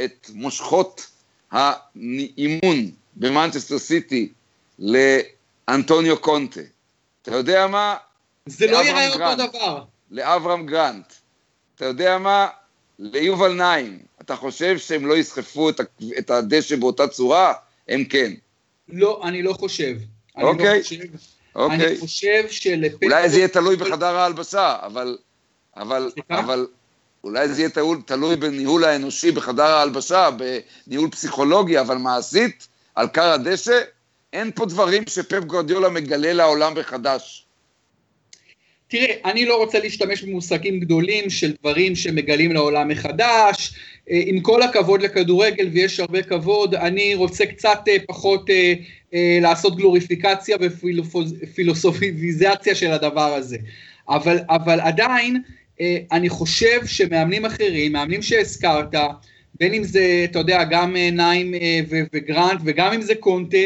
את 0.01 0.29
מושכות 0.33 1.07
האימון 1.51 2.91
במנצ'סטר 3.15 3.79
סיטי 3.79 4.29
לאנטוניו 4.79 6.19
קונטה, 6.21 6.61
אתה 7.21 7.35
יודע 7.35 7.67
מה? 7.67 7.95
זה 8.45 8.67
לא 8.67 8.77
ייראה 8.77 9.13
אותו 9.13 9.47
דבר. 9.47 9.83
לאברהם 10.11 10.65
גרנט, 10.65 11.13
אתה 11.75 11.85
יודע 11.85 12.17
מה? 12.17 12.47
ליובל 12.99 13.53
נעים, 13.53 13.99
אתה 14.27 14.35
חושב 14.35 14.77
שהם 14.77 15.05
לא 15.05 15.17
יסחפו 15.17 15.69
את, 15.69 15.81
את 16.17 16.29
הדשא 16.29 16.75
באותה 16.75 17.07
צורה? 17.07 17.53
הם 17.87 18.03
כן. 18.03 18.33
לא, 18.89 19.21
אני 19.23 19.43
לא 19.43 19.53
חושב. 19.53 19.95
אוקיי. 20.37 20.37
אני 20.37 20.43
לא 20.43 20.49
אוקיי. 20.49 20.83
חושב, 20.83 20.95
אוקיי. 21.55 21.87
אני 21.87 21.97
חושב 21.99 22.43
שלפטר... 22.49 23.05
אולי 23.05 23.29
זה 23.29 23.37
יהיה 23.37 23.47
תלוי 23.47 23.75
בחדר 23.75 24.15
ההלבשה, 24.17 24.75
אבל... 24.85 25.17
אבל... 25.77 26.11
אבל... 26.29 26.67
אולי 27.23 27.47
זה 27.47 27.61
יהיה 27.61 27.69
תלוי, 27.69 27.97
תלוי 28.05 28.35
בניהול 28.35 28.83
האנושי 28.83 29.31
בחדר 29.31 29.63
ההלבשה, 29.63 30.29
בניהול 30.87 31.09
פסיכולוגי, 31.09 31.79
אבל 31.79 31.97
מעשית, 31.97 32.67
על 32.95 33.07
קר 33.07 33.31
הדשא, 33.31 33.81
אין 34.33 34.51
פה 34.55 34.65
דברים 34.65 35.03
שפפ 35.07 35.43
גורדיולה 35.43 35.89
מגלה 35.89 36.33
לעולם 36.33 36.73
בחדש. 36.75 37.45
תראה, 38.87 39.15
אני 39.25 39.45
לא 39.45 39.57
רוצה 39.57 39.79
להשתמש 39.79 40.23
במושגים 40.23 40.79
גדולים 40.79 41.29
של 41.29 41.53
דברים 41.61 41.95
שמגלים 41.95 42.51
לעולם 42.51 42.87
מחדש, 42.87 43.73
עם 44.09 44.39
כל 44.39 44.61
הכבוד 44.61 45.01
לכדורגל, 45.01 45.69
ויש 45.73 45.99
הרבה 45.99 46.21
כבוד, 46.21 46.75
אני 46.75 47.15
רוצה 47.15 47.45
קצת 47.45 47.79
אה, 47.87 47.95
פחות 48.07 48.49
אה, 48.49 48.73
לעשות 49.41 49.77
גלוריפיקציה 49.77 50.57
ופילוסופיזציה 51.41 52.75
של 52.75 52.91
הדבר 52.91 53.33
הזה. 53.33 53.57
אבל, 54.09 54.37
אבל 54.49 54.79
עדיין, 54.79 55.41
אני 56.11 56.29
חושב 56.29 56.85
שמאמנים 56.85 57.45
אחרים, 57.45 57.91
מאמנים 57.91 58.21
שהזכרת, 58.21 58.95
בין 59.59 59.73
אם 59.73 59.83
זה, 59.83 60.25
אתה 60.31 60.39
יודע, 60.39 60.63
גם 60.63 60.95
נעים 61.11 61.53
וגרנט, 62.13 62.61
וגם 62.65 62.93
אם 62.93 63.01
זה 63.01 63.15
קונטה, 63.15 63.57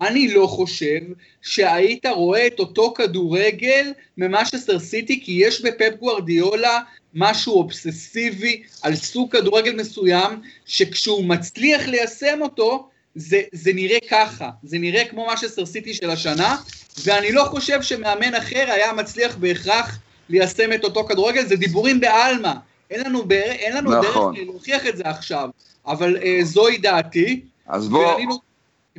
אני 0.00 0.34
לא 0.34 0.46
חושב 0.46 1.00
שהיית 1.42 2.06
רואה 2.06 2.46
את 2.46 2.60
אותו 2.60 2.94
כדורגל 2.96 3.92
ממאשסטר 4.18 4.78
סיטי, 4.78 5.20
כי 5.24 5.32
יש 5.32 5.60
בפפ 5.60 5.94
גוורדיולה 5.98 6.78
משהו 7.14 7.54
אובססיבי 7.54 8.62
על 8.82 8.94
סוג 8.94 9.32
כדורגל 9.32 9.76
מסוים, 9.76 10.40
שכשהוא 10.66 11.24
מצליח 11.24 11.88
ליישם 11.88 12.38
אותו, 12.40 12.88
זה, 13.14 13.42
זה 13.52 13.72
נראה 13.72 13.98
ככה, 14.10 14.50
זה 14.62 14.78
נראה 14.78 15.04
כמו 15.04 15.26
מאשסטר 15.26 15.66
סיטי 15.66 15.94
של 15.94 16.10
השנה, 16.10 16.56
ואני 17.04 17.32
לא 17.32 17.44
חושב 17.44 17.82
שמאמן 17.82 18.34
אחר 18.34 18.64
היה 18.68 18.92
מצליח 18.92 19.36
בהכרח 19.36 19.98
ליישם 20.28 20.72
את 20.72 20.84
אותו 20.84 21.04
כדורגל, 21.04 21.46
זה 21.46 21.56
דיבורים 21.56 22.00
בעלמא, 22.00 22.52
אין 22.90 23.00
לנו, 23.00 23.24
אין 23.30 23.76
לנו 23.76 24.00
נכון. 24.00 24.34
דרך 24.34 24.44
להוכיח 24.46 24.86
את 24.86 24.96
זה 24.96 25.02
עכשיו, 25.04 25.48
אבל 25.86 26.16
אה, 26.16 26.38
זוהי 26.42 26.78
דעתי. 26.78 27.40
אז 27.66 27.88
בוא... 27.88 28.06
ואני, 28.06 28.26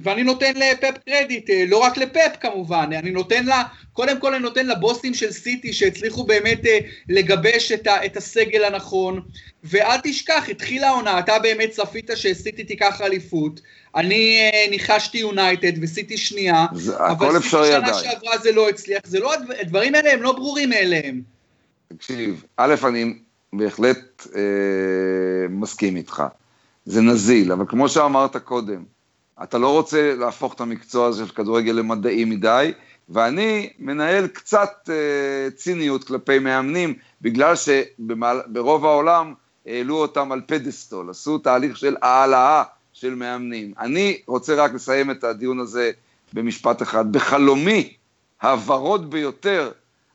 ואני 0.04 0.24
נותן 0.24 0.52
לפפ 0.56 0.98
קרדיט, 1.06 1.50
אה, 1.50 1.66
לא 1.68 1.78
רק 1.78 1.98
לפפ 1.98 2.36
כמובן, 2.42 2.90
אני 2.94 3.12
נותן 3.12 3.46
לה, 3.46 3.64
קודם 3.94 4.20
כל 4.20 4.34
אני 4.34 4.44
נותן 4.44 4.68
לבוסים 4.68 5.14
של 5.14 5.32
סיטי 5.32 5.74
שהצליחו 5.74 6.24
באמת 6.24 6.66
אה, 6.66 6.80
לגבש 7.10 7.72
את, 7.72 7.88
ה, 7.88 8.06
את 8.06 8.18
הסגל 8.18 8.64
הנכון, 8.64 9.22
ואל 9.64 9.98
תשכח, 10.04 10.44
התחילה 10.50 10.88
העונה, 10.88 11.20
אתה 11.20 11.40
באמת 11.40 11.70
צפית 11.70 12.10
שסיטי 12.16 12.64
תיקח 12.64 13.02
אליפות, 13.02 13.62
אני 13.96 14.40
אה, 14.40 14.70
ניחשתי 14.70 15.18
יונייטד 15.18 15.84
וסיטי 15.84 16.18
שנייה, 16.18 16.66
אבל 17.00 17.40
סיטי 17.40 17.50
שנה 17.50 17.94
שעברה 17.94 18.38
זה 18.38 18.52
לא 18.52 18.70
הצליח, 18.70 19.02
זה 19.06 19.20
לא, 19.20 19.34
הדברים 19.62 19.96
האלה 19.96 20.14
הם 20.14 20.22
לא 20.22 20.32
ברורים 20.32 20.70
מאליהם. 20.70 21.22
תקשיב, 21.88 22.44
א', 22.58 22.76
אני 22.88 23.14
בהחלט 23.54 24.28
אה, 24.36 24.42
מסכים 25.50 25.96
איתך, 25.96 26.24
זה 26.86 27.02
נזיל, 27.02 27.52
אבל 27.52 27.66
כמו 27.68 27.90
שאמרת 27.90 28.38
קודם, 28.38 28.84
אתה 29.44 29.58
לא 29.58 29.72
רוצה 29.72 30.16
להפוך 30.16 30.54
את 30.54 30.62
המקצוע 30.62 31.08
הזה 31.08 31.26
של 31.26 31.34
כדורגל 31.34 31.72
למדעי 31.72 32.26
מדי, 32.26 32.74
ואני 33.10 33.70
מנהל 33.80 34.28
קצת 34.28 34.90
אה, 34.90 35.52
ציניות 35.56 36.04
כלפי 36.04 36.40
מאמנים, 36.40 36.94
בגלל 37.22 37.54
שברוב 37.56 38.86
העולם 38.86 39.34
העלו 39.66 39.96
אותם 39.96 40.32
על 40.32 40.42
pedestal, 40.48 41.10
עשו 41.10 41.38
תהליך 41.38 41.78
של 41.78 41.96
העלאה 42.02 42.64
של 42.94 43.16
מאמנים. 43.16 43.74
אני 43.80 44.22
רוצה 44.28 44.56
רק 44.56 44.74
לסיים 44.74 45.12
את 45.12 45.24
הדיון 45.24 45.60
הזה 45.60 45.92
במשפט 46.34 46.82
אחד. 46.82 47.12
בחלומי 47.12 47.94
הוורוד 48.42 49.10
ביותר, 49.10 49.72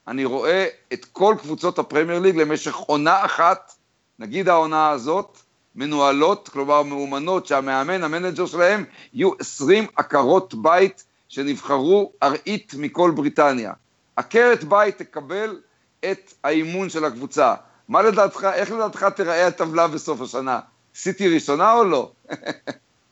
אני 0.08 0.24
רואה 0.24 0.66
את 0.92 1.04
כל 1.04 1.34
קבוצות 1.38 1.78
הפרמייר 1.78 2.18
ליג 2.18 2.36
למשך 2.36 2.74
עונה 2.74 3.24
אחת, 3.24 3.74
נגיד 4.18 4.48
העונה 4.48 4.90
הזאת, 4.90 5.38
מנוהלות, 5.76 6.48
כלומר 6.48 6.82
מאומנות, 6.82 7.46
שהמאמן, 7.46 8.02
המנג'ר 8.02 8.46
שלהם, 8.46 8.84
יהיו 9.12 9.30
20 9.40 9.86
עקרות 9.96 10.54
בית 10.54 11.04
שנבחרו 11.28 12.12
ארעית 12.22 12.74
מכל 12.78 13.12
בריטניה. 13.16 13.72
עקרת 14.16 14.64
בית 14.64 14.98
תקבל 14.98 15.58
את 16.00 16.34
האימון 16.44 16.88
של 16.90 17.04
הקבוצה. 17.04 17.54
מה 17.88 18.02
לדעתך, 18.02 18.48
איך 18.54 18.72
לדעתך 18.72 19.04
תיראה 19.16 19.46
הטבלה 19.46 19.88
בסוף 19.88 20.20
השנה? 20.20 20.60
סיטי 20.94 21.28
ראשונה 21.34 21.72
או 21.72 21.84
לא? 21.84 22.12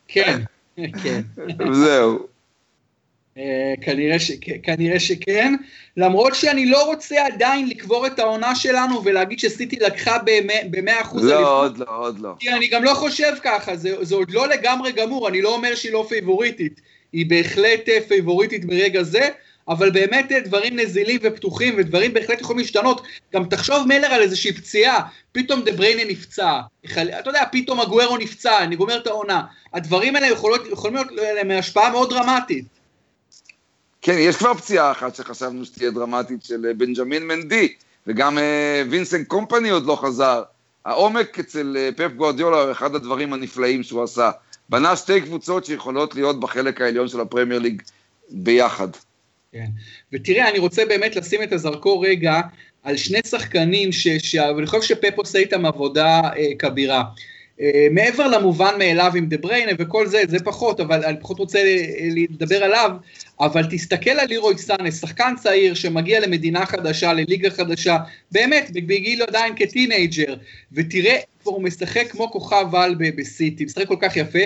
כן, 0.08 0.42
כן. 1.02 1.22
זהו. 1.72 2.31
אה, 3.38 3.74
כנראה, 3.80 4.18
ש, 4.18 4.30
כנראה 4.62 5.00
שכן, 5.00 5.54
למרות 5.96 6.34
שאני 6.34 6.66
לא 6.66 6.84
רוצה 6.84 7.26
עדיין 7.26 7.68
לקבור 7.68 8.06
את 8.06 8.18
העונה 8.18 8.54
שלנו 8.54 9.04
ולהגיד 9.04 9.38
שסיטי 9.38 9.76
לקחה 9.76 10.18
ב-100% 10.18 11.02
אחוז. 11.02 11.24
לא, 11.24 11.64
עוד 11.64 11.78
לא, 11.78 11.86
עוד 11.88 12.20
לא. 12.20 12.34
כי 12.38 12.50
אני 12.50 12.68
גם 12.68 12.84
לא 12.84 12.94
חושב 12.94 13.32
ככה, 13.42 13.76
זה, 13.76 14.04
זה 14.04 14.14
עוד 14.14 14.30
לא 14.30 14.48
לגמרי 14.48 14.92
גמור, 14.92 15.28
אני 15.28 15.42
לא 15.42 15.54
אומר 15.54 15.74
שהיא 15.74 15.92
לא 15.92 16.06
פייבוריטית, 16.08 16.80
היא 17.12 17.26
בהחלט 17.26 17.88
אה, 17.88 17.98
פייבוריטית 18.08 18.64
ברגע 18.64 19.02
זה, 19.02 19.28
אבל 19.68 19.90
באמת 19.90 20.32
אה, 20.32 20.40
דברים 20.40 20.78
נזילים 20.78 21.20
ופתוחים 21.22 21.74
ודברים 21.78 22.14
בהחלט 22.14 22.40
יכולים 22.40 22.58
להשתנות. 22.58 23.02
גם 23.34 23.44
תחשוב 23.44 23.88
מלר 23.88 24.06
על 24.06 24.22
איזושהי 24.22 24.52
פציעה, 24.52 25.00
פתאום 25.32 25.62
דה 25.62 25.72
בריינה 25.72 26.04
נפצע, 26.04 26.60
אתה 26.84 27.30
יודע, 27.30 27.44
פתאום 27.52 27.80
אגוארו 27.80 28.16
נפצע, 28.16 28.62
הוא 28.62 28.76
גומר 28.76 28.96
את 28.96 29.06
העונה. 29.06 29.42
הדברים 29.74 30.16
האלה 30.16 30.26
יכולים 30.26 30.94
להיות 30.94 31.08
להם 31.36 31.50
השפעה 31.50 31.90
מאוד 31.90 32.10
דרמטית. 32.10 32.81
כן, 34.02 34.16
יש 34.18 34.36
כבר 34.36 34.54
פציעה 34.54 34.92
אחת 34.92 35.14
שחשבנו 35.14 35.64
שתהיה 35.64 35.90
דרמטית 35.90 36.44
של 36.44 36.66
אה, 36.66 36.74
בנג'מין 36.74 37.26
מנדי, 37.26 37.72
וגם 38.06 38.38
אה, 38.38 38.82
וינסנט 38.90 39.28
קומפני 39.28 39.70
עוד 39.70 39.86
לא 39.86 39.96
חזר. 39.96 40.42
העומק 40.84 41.38
אצל 41.38 41.76
אה, 41.78 41.88
פפ 41.96 42.12
גוארדיולה 42.16 42.62
הוא 42.62 42.72
אחד 42.72 42.94
הדברים 42.94 43.32
הנפלאים 43.32 43.82
שהוא 43.82 44.02
עשה. 44.02 44.30
בנה 44.68 44.96
שתי 44.96 45.20
קבוצות 45.20 45.64
שיכולות 45.64 46.14
להיות 46.14 46.40
בחלק 46.40 46.80
העליון 46.80 47.08
של 47.08 47.20
הפרמייר 47.20 47.60
ליג 47.60 47.82
ביחד. 48.30 48.88
כן, 49.52 49.66
ותראה, 50.12 50.50
אני 50.50 50.58
רוצה 50.58 50.84
באמת 50.84 51.16
לשים 51.16 51.42
את 51.42 51.52
הזרקור 51.52 52.06
רגע 52.06 52.40
על 52.82 52.96
שני 52.96 53.20
שחקנים, 53.26 53.92
ש... 53.92 54.08
ש... 54.08 54.34
ואני 54.56 54.66
חושב 54.66 54.82
שפפ 54.82 55.18
עושה 55.18 55.38
איתם 55.38 55.66
עבודה 55.66 56.20
אה, 56.36 56.48
כבירה. 56.58 57.02
אה, 57.62 57.86
מעבר 57.90 58.28
למובן 58.28 58.74
מאליו 58.78 59.12
עם 59.14 59.26
דה 59.26 59.36
בריינה 59.36 59.72
וכל 59.78 60.06
זה, 60.06 60.22
זה 60.28 60.38
פחות, 60.44 60.80
אבל 60.80 61.04
אני 61.04 61.16
פחות 61.20 61.38
רוצה 61.38 61.58
לדבר 62.10 62.64
עליו, 62.64 62.90
אבל 63.40 63.64
תסתכל 63.70 64.10
על 64.10 64.28
לירוי 64.28 64.58
סאנס, 64.58 65.00
שחקן 65.00 65.34
צעיר 65.42 65.74
שמגיע 65.74 66.20
למדינה 66.20 66.66
חדשה, 66.66 67.12
לליגה 67.12 67.50
חדשה, 67.50 67.96
באמת, 68.32 68.70
בגיל 68.70 69.22
עדיין 69.22 69.52
כטינאייג'ר, 69.56 70.34
ותראה, 70.72 71.16
הוא 71.42 71.62
משחק 71.62 72.06
כמו 72.10 72.30
כוכב 72.30 72.74
על 72.74 72.94
בסיטי, 72.98 73.64
משחק 73.64 73.88
כל 73.88 73.96
כך 74.00 74.16
יפה, 74.16 74.38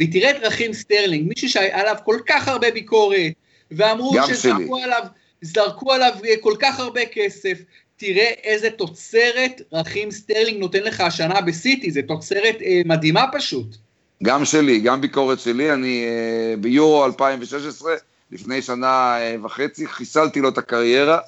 ותראה 0.00 0.30
את 0.30 0.36
רחים 0.42 0.72
סטרלינג, 0.72 1.28
מישהו 1.28 1.48
שהיה 1.48 1.80
עליו 1.80 1.96
כל 2.04 2.18
כך 2.26 2.48
הרבה 2.48 2.70
ביקורת, 2.70 3.32
ואמרו 3.70 4.14
שזרקו 4.26 4.76
עליו, 4.76 5.02
זרקו 5.42 5.92
עליו 5.92 6.12
כל 6.40 6.54
כך 6.58 6.80
הרבה 6.80 7.00
כסף, 7.12 7.58
תראה 7.96 8.30
איזה 8.44 8.70
תוצרת 8.70 9.60
רחים 9.72 10.10
סטרלינג 10.10 10.60
נותן 10.60 10.82
לך 10.82 11.00
השנה 11.00 11.40
בסיטי, 11.40 11.90
זו 11.90 12.00
תוצרת 12.08 12.56
אה, 12.62 12.82
מדהימה 12.84 13.24
פשוט. 13.32 13.76
גם 14.22 14.44
שלי, 14.44 14.80
גם 14.80 15.00
ביקורת 15.00 15.40
שלי, 15.40 15.72
אני 15.72 16.04
אה, 16.04 16.56
ביורו 16.56 17.04
2016, 17.04 17.94
לפני 18.32 18.62
שנה 18.62 19.16
אה, 19.18 19.36
וחצי, 19.42 19.86
חיסלתי 19.86 20.40
לו 20.40 20.48
את 20.48 20.58
הקריירה, 20.58 21.18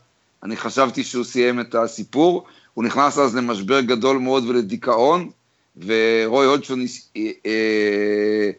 אני 0.42 0.56
חשבתי 0.56 1.04
שהוא 1.04 1.24
סיים 1.24 1.60
את 1.60 1.74
הסיפור, 1.74 2.46
הוא 2.74 2.84
נכנס 2.84 3.18
אז 3.18 3.36
למשבר 3.36 3.80
גדול 3.80 4.18
מאוד 4.18 4.44
ולדיכאון, 4.48 5.30
ורוי 5.76 6.46
הודשון 6.46 6.84
אה, 7.16 7.22
אה, 7.46 8.50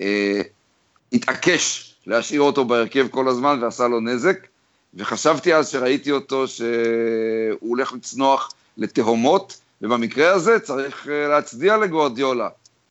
אה, 0.00 0.40
התעקש 1.12 1.94
להשאיר 2.06 2.40
אותו 2.40 2.64
בהרכב 2.64 3.08
כל 3.10 3.28
הזמן 3.28 3.58
ועשה 3.62 3.88
לו 3.88 4.00
נזק. 4.00 4.46
וחשבתי 4.96 5.54
אז 5.54 5.68
שראיתי 5.68 6.10
אותו 6.10 6.48
שהוא 6.48 7.70
הולך 7.70 7.92
לצנוח 7.92 8.52
לתהומות, 8.76 9.60
ובמקרה 9.82 10.34
הזה 10.34 10.60
צריך 10.60 11.08
אה, 11.08 11.28
להצדיע 11.28 11.76
לגוארדיולה. 11.76 12.48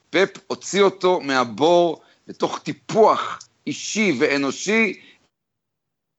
פפ 0.09 0.29
הוציא 0.47 0.81
אותו 0.81 1.19
מהבור 1.19 2.01
לתוך 2.27 2.59
טיפוח 2.59 3.39
אישי 3.67 4.17
ואנושי, 4.19 4.99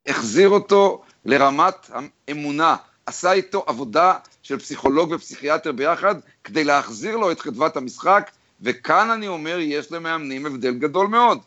החזיר 0.06 0.48
אותו 0.48 1.02
לרמת 1.24 1.90
האמונה, 2.28 2.76
עשה 3.06 3.32
איתו 3.32 3.64
עבודה 3.66 4.14
של 4.42 4.58
פסיכולוג 4.58 5.12
ופסיכיאטר 5.12 5.72
ביחד 5.72 6.14
כדי 6.44 6.64
להחזיר 6.64 7.16
לו 7.16 7.32
את 7.32 7.40
חדוות 7.40 7.76
המשחק, 7.76 8.30
וכאן 8.62 9.10
אני 9.10 9.28
אומר, 9.28 9.58
יש 9.60 9.92
למאמנים 9.92 10.46
הבדל 10.46 10.74
גדול 10.74 11.06
מאוד. 11.06 11.38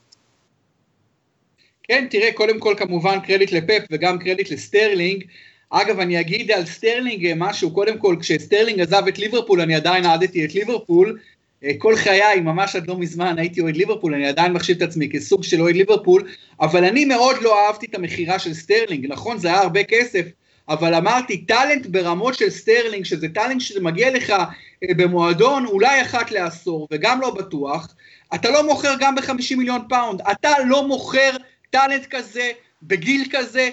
כן, 1.90 2.08
תראה, 2.10 2.32
קודם 2.34 2.60
כל 2.60 2.74
כמובן 2.78 3.20
קרדיט 3.20 3.52
לפפ 3.52 3.86
וגם 3.92 4.20
קרדיט 4.20 4.52
לסטרלינג. 4.52 5.24
אגב, 5.70 6.00
אני 6.00 6.20
אגיד 6.20 6.52
על 6.52 6.66
סטרלינג 6.66 7.34
משהו, 7.38 7.72
קודם 7.72 7.98
כל, 7.98 8.16
כשסטרלינג 8.20 8.82
עזב 8.82 9.04
את 9.08 9.20
ליברפול, 9.20 9.62
אני 9.62 9.76
עדיין 9.76 10.06
אהדתי 10.06 10.46
את 10.46 10.56
ליברפול. 10.56 11.20
אה, 11.64 11.72
כל 11.78 11.96
חיי, 11.96 12.40
ממש 12.42 12.76
עד 12.76 12.88
לא 12.88 12.98
מזמן, 12.98 13.40
הייתי 13.40 13.62
אוהד 13.62 13.78
ליברפול, 13.78 14.14
אני 14.14 14.28
עדיין 14.28 14.54
מחשיב 14.54 14.78
את 14.78 14.82
עצמי 14.82 15.10
כסוג 15.10 15.44
של 15.44 15.62
אוהד 15.62 15.76
ליברפול, 15.76 16.24
אבל 16.62 16.86
אני 16.86 17.06
מאוד 17.06 17.36
לא 17.42 17.66
אהבתי 17.66 17.86
את 17.86 17.96
המכירה 17.96 18.40
של 18.40 18.54
סטרלינג, 18.54 19.06
נכון, 19.10 19.38
זה 19.38 19.48
היה 19.48 19.62
הרבה 19.62 19.84
כסף, 19.84 20.26
אבל 20.70 20.94
אמרתי, 20.94 21.38
talent 21.38 21.86
ברמות 21.86 22.36
של 22.36 22.50
סטרלינג, 22.50 23.06
שזה 23.06 23.28
talent 23.30 23.62
שמגיע 23.62 24.12
לך 24.12 24.30
אה, 24.30 24.94
במועדון 24.98 25.66
אולי 25.66 26.02
אחת 26.02 26.32
לעשור, 26.32 26.88
וגם 26.92 27.22
לא 27.22 27.34
בטוח, 27.34 27.96
אתה 28.36 28.50
לא 28.50 28.66
מוכר 28.68 28.94
גם 29.00 29.16
ב-50 29.16 29.56
מיליון 29.58 29.82
פאונד, 29.90 30.22
אתה 30.32 30.50
לא 30.66 30.88
מוכר 30.88 31.32
talent 31.70 32.06
כזה, 32.06 32.52
בגיל 32.84 33.28
כזה, 33.32 33.70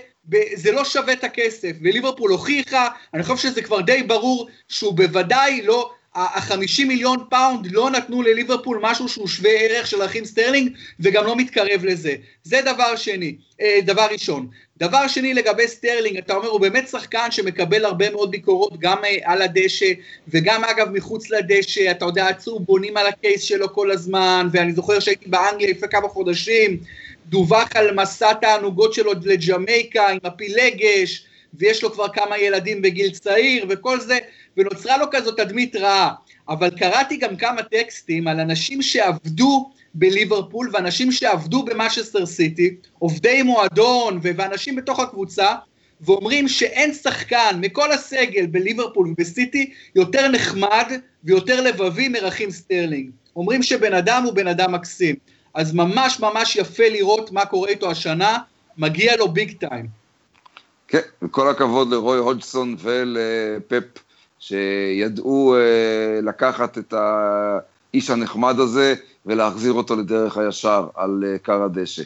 זה 0.55 0.73
לא 0.73 0.85
שווה 0.85 1.13
את 1.13 1.25
הכסף, 1.25 1.73
וליברפול 1.83 2.31
הוכיחה, 2.31 2.89
אני 3.15 3.23
חושב 3.23 3.49
שזה 3.49 3.63
כבר 3.63 3.81
די 3.81 4.03
ברור 4.03 4.49
שהוא 4.69 4.95
בוודאי 4.95 5.63
לא, 5.63 5.91
ה-50 6.17 6.85
מיליון 6.87 7.19
פאונד 7.31 7.67
לא 7.73 7.91
נתנו 7.91 8.23
לליברפול 8.23 8.79
משהו 8.83 9.09
שהוא 9.09 9.29
שווה 9.29 9.51
ערך 9.51 9.87
של 9.87 10.05
רחים 10.05 10.25
סטרלינג, 10.25 10.73
וגם 11.01 11.25
לא 11.25 11.37
מתקרב 11.37 11.85
לזה. 11.85 12.15
זה 12.43 12.61
דבר 12.63 12.97
שני, 12.97 13.37
אה, 13.61 13.79
דבר 13.83 14.07
ראשון. 14.11 14.49
דבר 14.77 15.09
שני 15.09 15.35
לגבי 15.35 15.69
סטרלינג, 15.69 16.17
אתה 16.17 16.35
אומר, 16.35 16.49
הוא 16.49 16.61
באמת 16.61 16.89
שחקן 16.89 17.31
שמקבל 17.31 17.85
הרבה 17.85 18.11
מאוד 18.11 18.31
ביקורות, 18.31 18.81
גם 18.81 19.05
אה, 19.05 19.17
על 19.25 19.43
הדשא, 19.43 19.93
וגם 20.29 20.65
אגב 20.65 20.91
מחוץ 20.91 21.31
לדשא, 21.31 21.91
אתה 21.91 22.05
יודע, 22.05 22.29
הצהובונים 22.29 22.97
על 22.97 23.07
ה 23.07 23.14
case 23.14 23.43
שלו 23.43 23.75
כל 23.75 23.91
הזמן, 23.91 24.49
ואני 24.53 24.73
זוכר 24.73 25.01
שהייתי 25.01 25.29
באנגליה 25.29 25.71
לפני 25.71 25.89
כמה 25.89 26.09
חודשים, 26.09 26.79
דווח 27.29 27.69
על 27.75 27.95
מסע 27.95 28.33
תענוגות 28.33 28.95
שלו 28.95 29.13
לג'מייקה 29.23 30.09
עם 30.09 30.19
הפילגש, 30.25 31.27
ויש 31.55 31.83
לו 31.83 31.93
כבר 31.93 32.09
כמה 32.09 32.39
ילדים 32.39 32.83
בגיל 32.83 33.11
צעיר 33.11 33.67
וכל 33.69 34.01
זה, 34.01 34.19
ונוצרה 34.57 34.99
לו 34.99 35.07
כזאת 35.13 35.37
תדמית 35.41 35.77
רעה. 35.77 36.13
אבל 36.49 36.71
קראתי 36.71 37.17
גם 37.17 37.37
כמה 37.37 37.63
טקסטים 37.63 38.29
על 38.29 38.41
אנשים 38.41 38.83
שעבדו 38.83 39.71
בליברפול 39.95 40.71
ואנשים 40.73 41.13
שעבדו 41.13 41.63
במנצ'סטר 41.63 42.27
סיטי, 42.27 42.77
עובדי 42.99 43.43
מועדון 43.43 44.21
ואנשים 44.23 44.77
בתוך 44.77 45.01
הקבוצה, 45.01 45.55
ואומרים 46.01 46.49
שאין 46.49 46.93
שחקן 46.95 47.59
מכל 47.61 47.93
הסגל 47.93 48.47
בליברפול 48.47 49.09
ובסיטי 49.09 49.73
יותר 49.95 50.29
נחמד 50.29 50.93
ויותר 51.25 51.61
לבבי 51.61 52.09
מרחים 52.09 52.51
סטרלינג. 52.51 53.11
אומרים 53.37 53.63
שבן 53.63 53.95
אדם 53.95 54.23
הוא 54.25 54.33
בן 54.33 54.47
אדם 54.47 54.73
מקסים. 54.73 55.15
אז 55.57 55.75
ממש 55.75 56.21
ממש 56.21 56.57
יפה 56.57 56.89
לראות 56.89 57.33
מה 57.33 57.47
קורה 57.47 57.69
איתו 57.69 57.91
השנה, 57.91 58.39
מגיע 58.79 59.17
לו 59.17 59.29
ביג 59.29 59.53
טיים. 59.59 59.87
כן, 60.89 61.01
וכל 61.23 61.49
הכבוד 61.49 61.91
לרוי 61.91 62.19
הודסון 62.19 62.77
ולפפ, 62.79 63.85
שידעו 64.39 65.57
אה, 65.57 66.21
לקחת 66.23 66.79
את 66.79 66.95
האיש 66.97 68.11
הנחמד 68.11 68.59
הזה 68.59 68.95
ולהחזיר 69.27 69.73
אותו 69.73 69.97
לדרך 69.97 70.37
הישר 70.37 70.87
על 70.95 71.25
אה, 71.27 71.39
קר 71.39 71.63
הדשא. 71.63 72.03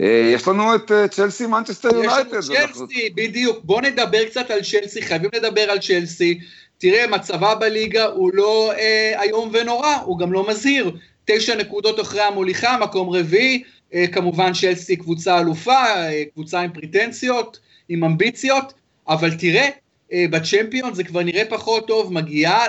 אה, 0.00 0.30
יש 0.34 0.48
לנו 0.48 0.74
את 0.74 0.92
צ'לסי 1.10 1.46
מנצ'סטר 1.46 1.88
יונייטד. 1.88 2.38
יש 2.38 2.50
לנו 2.50 2.68
צ'לסי, 2.68 3.10
בדיוק. 3.14 3.58
בוא 3.64 3.80
נדבר 3.80 4.24
קצת 4.24 4.50
על 4.50 4.60
צ'לסי, 4.60 5.02
חייבים 5.02 5.30
לדבר 5.34 5.70
על 5.70 5.78
צ'לסי. 5.78 6.40
תראה, 6.84 7.06
מצבה 7.06 7.54
בליגה 7.54 8.04
הוא 8.04 8.30
לא 8.34 8.72
אה, 8.72 9.22
איום 9.22 9.50
ונורא, 9.52 9.94
הוא 10.04 10.18
גם 10.18 10.32
לא 10.32 10.48
מזהיר. 10.48 10.96
תשע 11.24 11.56
נקודות 11.56 12.00
אחרי 12.00 12.22
המוליכה, 12.22 12.78
מקום 12.78 13.10
רביעי, 13.10 13.62
אה, 13.94 14.06
כמובן 14.06 14.52
צ'לסי 14.52 14.96
קבוצה 14.96 15.40
אלופה, 15.40 15.84
אה, 15.84 16.22
קבוצה 16.34 16.60
עם 16.60 16.72
פריטנציות, 16.72 17.58
עם 17.88 18.04
אמביציות, 18.04 18.74
אבל 19.08 19.34
תראה, 19.34 19.68
אה, 20.12 20.24
בצ'מפיון 20.30 20.94
זה 20.94 21.04
כבר 21.04 21.22
נראה 21.22 21.44
פחות 21.44 21.86
טוב, 21.86 22.12
מגיעה 22.12 22.66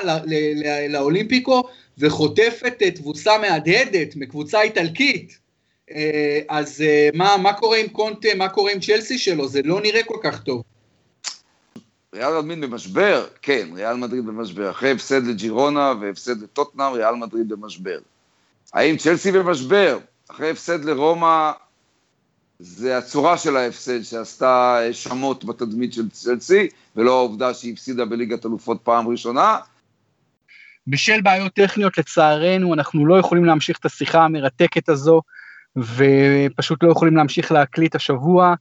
לאולימפיקו 0.90 1.64
וחוטפת 1.98 2.84
תבוסה 2.84 3.38
מהדהדת 3.38 4.16
מקבוצה 4.16 4.62
איטלקית. 4.62 5.40
אז 6.50 6.84
מה, 7.14 7.38
מה 7.38 7.54
קורה 7.54 7.78
עם 7.78 7.88
קונטה, 7.88 8.30
מה 8.38 8.50
קורה 8.50 8.72
עם 8.72 8.80
צ'לסי 8.80 9.18
שלו? 9.18 9.48
זה 9.48 9.62
לא 9.64 9.82
נראה 9.82 10.04
כל 10.04 10.18
כך 10.24 10.44
טוב. 10.44 10.64
ריאל 12.16 12.42
מדריד 12.42 12.62
במשבר? 12.62 13.26
כן, 13.42 13.68
ריאל 13.76 13.96
מדריד 13.96 14.26
במשבר. 14.26 14.70
אחרי 14.70 14.92
הפסד 14.92 15.28
לג'ירונה 15.28 15.94
והפסד 16.02 16.42
לטוטנאם, 16.42 16.94
ריאל 16.94 17.16
מדריד 17.16 17.50
במשבר. 17.50 17.98
האם 18.74 18.98
צ'לסי 18.98 19.32
במשבר? 19.32 19.98
אחרי 20.32 20.50
הפסד 20.50 20.86
לרומא, 20.86 21.52
זה 22.60 22.98
הצורה 22.98 23.38
של 23.38 23.58
ההפסד 23.58 24.02
שעשתה 24.04 24.80
שמות 24.92 25.46
בתדמית 25.46 25.94
של 25.94 26.10
צ'לסי, 26.10 26.68
ולא 26.96 27.18
העובדה 27.18 27.54
שהיא 27.54 27.74
הפסידה 27.74 28.06
בליגת 28.06 28.46
אלופות 28.46 28.82
פעם 28.84 29.08
ראשונה. 29.08 29.58
בשל 30.88 31.22
בעיות 31.22 31.54
טכניות, 31.54 31.98
לצערנו, 31.98 32.74
אנחנו 32.74 33.06
לא 33.06 33.20
יכולים 33.20 33.46
להמשיך 33.46 33.78
את 33.80 33.86
השיחה 33.86 34.24
המרתקת 34.24 34.90
הזו, 34.90 35.22
ופשוט 35.78 36.84
לא 36.84 36.92
יכולים 36.92 37.16
להמשיך 37.16 37.52
להקליט 37.52 37.96
השבוע, 37.96 38.56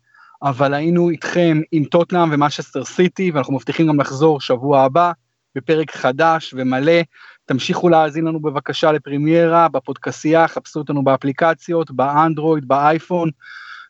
אבל 0.44 0.74
היינו 0.74 1.10
איתכם 1.10 1.60
עם 1.72 1.84
טוטנאם 1.84 2.28
ומנצ'סטר 2.32 2.84
סיטי, 2.84 3.30
ואנחנו 3.30 3.54
מבטיחים 3.54 3.86
גם 3.86 4.00
לחזור 4.00 4.40
שבוע 4.40 4.80
הבא, 4.80 5.12
בפרק 5.56 5.90
חדש 5.90 6.54
ומלא. 6.56 7.00
תמשיכו 7.46 7.88
להאזין 7.88 8.24
לנו 8.24 8.40
בבקשה 8.40 8.92
לפרימיירה, 8.92 9.68
בפודקסייה, 9.68 10.48
חפשו 10.48 10.80
אותנו 10.80 11.04
באפליקציות, 11.04 11.90
באנדרואיד, 11.90 12.68
באייפון. 12.68 13.30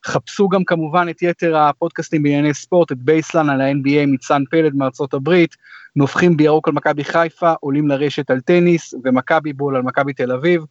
חפשו 0.06 0.48
גם 0.48 0.64
כמובן 0.64 1.06
את 1.10 1.22
יתר 1.22 1.56
הפודקאסטים 1.56 2.22
בענייני 2.22 2.54
ספורט, 2.54 2.92
את 2.92 2.98
בייסלן 2.98 3.50
על 3.50 3.60
ה-NBA 3.60 4.06
מצאן 4.06 4.42
פלד 4.50 4.74
מארצות 4.74 5.14
הברית, 5.14 5.56
נופחים 5.96 6.36
בירוק 6.36 6.68
על 6.68 6.74
מכבי 6.74 7.04
חיפה, 7.04 7.52
עולים 7.60 7.88
לרשת 7.88 8.30
על 8.30 8.40
טניס, 8.40 8.94
ומכבי 9.04 9.52
בול 9.52 9.76
על 9.76 9.82
מכבי 9.82 10.12
תל 10.12 10.32
אביב. 10.32 10.62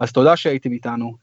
אז 0.00 0.12
תודה 0.12 0.36
שהייתם 0.36 0.72
איתנו. 0.72 1.16